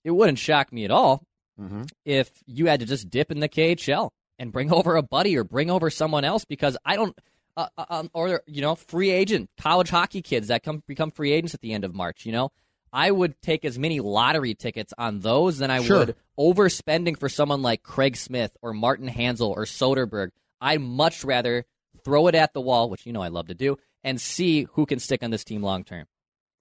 [0.05, 1.25] It wouldn't shock me at all
[1.61, 1.83] Mm-hmm.
[2.05, 5.45] if you had to just dip in the KHL and bring over a buddy or
[5.45, 7.17] bring over someone else because I don't.
[7.57, 11.33] Uh, uh, um, or you know, free agent college hockey kids that come become free
[11.33, 12.25] agents at the end of March.
[12.25, 12.53] You know,
[12.93, 15.99] I would take as many lottery tickets on those than I Sure.
[15.99, 20.29] would overspending for someone like Craig Smith or Martin Hanzal or Soderberg.
[20.61, 21.65] I'd much rather
[22.05, 24.87] throw it at the wall, which you know I love to do, and see who
[24.87, 26.07] can stick on this team long term.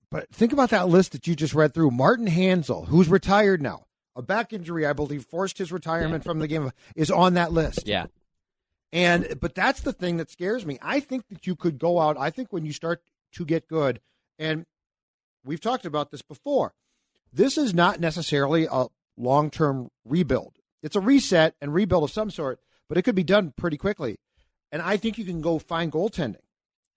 [0.10, 1.92] But think about that list that you just read through.
[1.92, 3.84] Martin Hanzal, who's retired now,
[4.18, 7.88] a back injury, I believe, forced his retirement from the game, is on that list.
[7.88, 8.08] Yeah,
[8.92, 10.80] And but that's the thing that scares me.
[10.82, 12.18] I think that you could go out.
[12.20, 13.02] I think when you start
[13.34, 14.02] to get good,
[14.40, 14.66] and
[15.46, 16.74] we've talked about this before,
[17.32, 20.56] this is not necessarily a long term rebuild.
[20.82, 22.60] It's a reset and rebuild of some sort,
[22.90, 24.18] but it could be done pretty quickly.
[24.72, 26.38] And I think you can go find goaltending.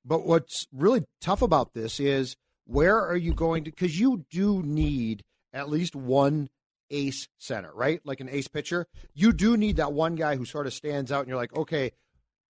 [0.05, 3.71] But what's really tough about this is where are you going to?
[3.71, 6.49] Because you do need at least one
[6.91, 8.01] ace center, right?
[8.05, 8.87] Like an ace pitcher.
[9.15, 11.93] You do need that one guy who sort of stands out and you're like, okay,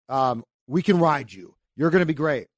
[0.08, 1.54] um, we can ride you.
[1.76, 2.48] You're going to be great.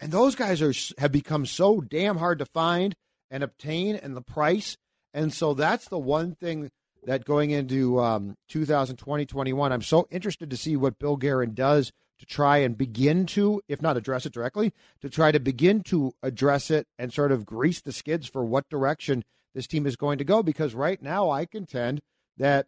[0.00, 2.94] And those guys are have become so damn hard to find
[3.30, 4.76] and obtain and the price.
[5.14, 6.70] And so that's the one thing
[7.04, 11.92] that going into um, 2020, 21, I'm so interested to see what Bill Guerin does
[12.18, 14.72] to try and begin to, if not address it directly,
[15.02, 18.68] to try to begin to address it and sort of grease the skids for what
[18.68, 19.22] direction
[19.56, 20.42] this team is going to go.
[20.42, 22.02] Because right now, I contend
[22.36, 22.66] that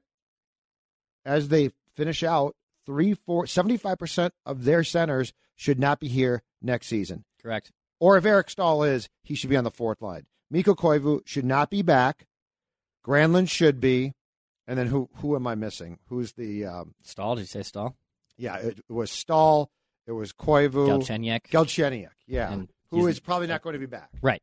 [1.25, 6.87] as they finish out, three, four, 75% of their centers should not be here next
[6.87, 7.25] season.
[7.41, 7.71] correct.
[8.01, 10.27] Or if Eric Staal is, he should be on the fourth line.
[10.51, 12.27] Mikko Koivu should not be back.
[13.05, 14.15] Granlund should be.
[14.67, 15.99] And then who who am I missing?
[16.09, 17.35] Who's the um, Staal?
[17.35, 17.97] Did you say Staal?
[18.37, 19.71] yeah, it was Staal,
[20.07, 21.49] it was Koivu, Galchenyuk.
[21.49, 24.11] Galchenyuk, yeah, And who is probably not going to be back.
[24.23, 24.43] Right.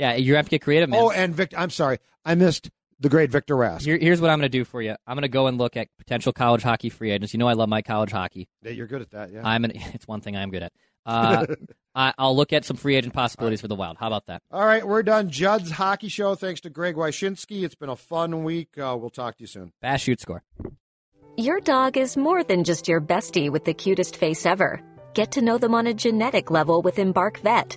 [0.00, 0.98] Yeah, you have to get creative, man.
[0.98, 2.70] Oh, and Victor, I'm sorry, I missed
[3.00, 3.82] the great Victor Rask.
[3.82, 4.96] Here, here's what I'm going to do for you.
[5.06, 7.34] I'm going to go and look at potential college hockey free agents.
[7.34, 8.48] You know, I love my college hockey.
[8.62, 9.42] Yeah, You're good at that, yeah.
[9.44, 10.72] I'm an, it's one thing I'm good at.
[11.04, 11.46] Uh,
[11.94, 13.98] I, I'll look at some free agent possibilities for the Wild.
[13.98, 14.40] How about that?
[14.50, 15.28] All right, we're done.
[15.28, 16.34] Judd's Hockey Show.
[16.34, 17.62] Thanks to Greg Wyshynski.
[17.62, 18.78] It's been a fun week.
[18.78, 19.72] Uh, we'll talk to you soon.
[19.82, 20.42] Fast shoot score.
[21.36, 24.80] Your dog is more than just your bestie with the cutest face ever.
[25.12, 27.76] Get to know them on a genetic level with Embark Vet.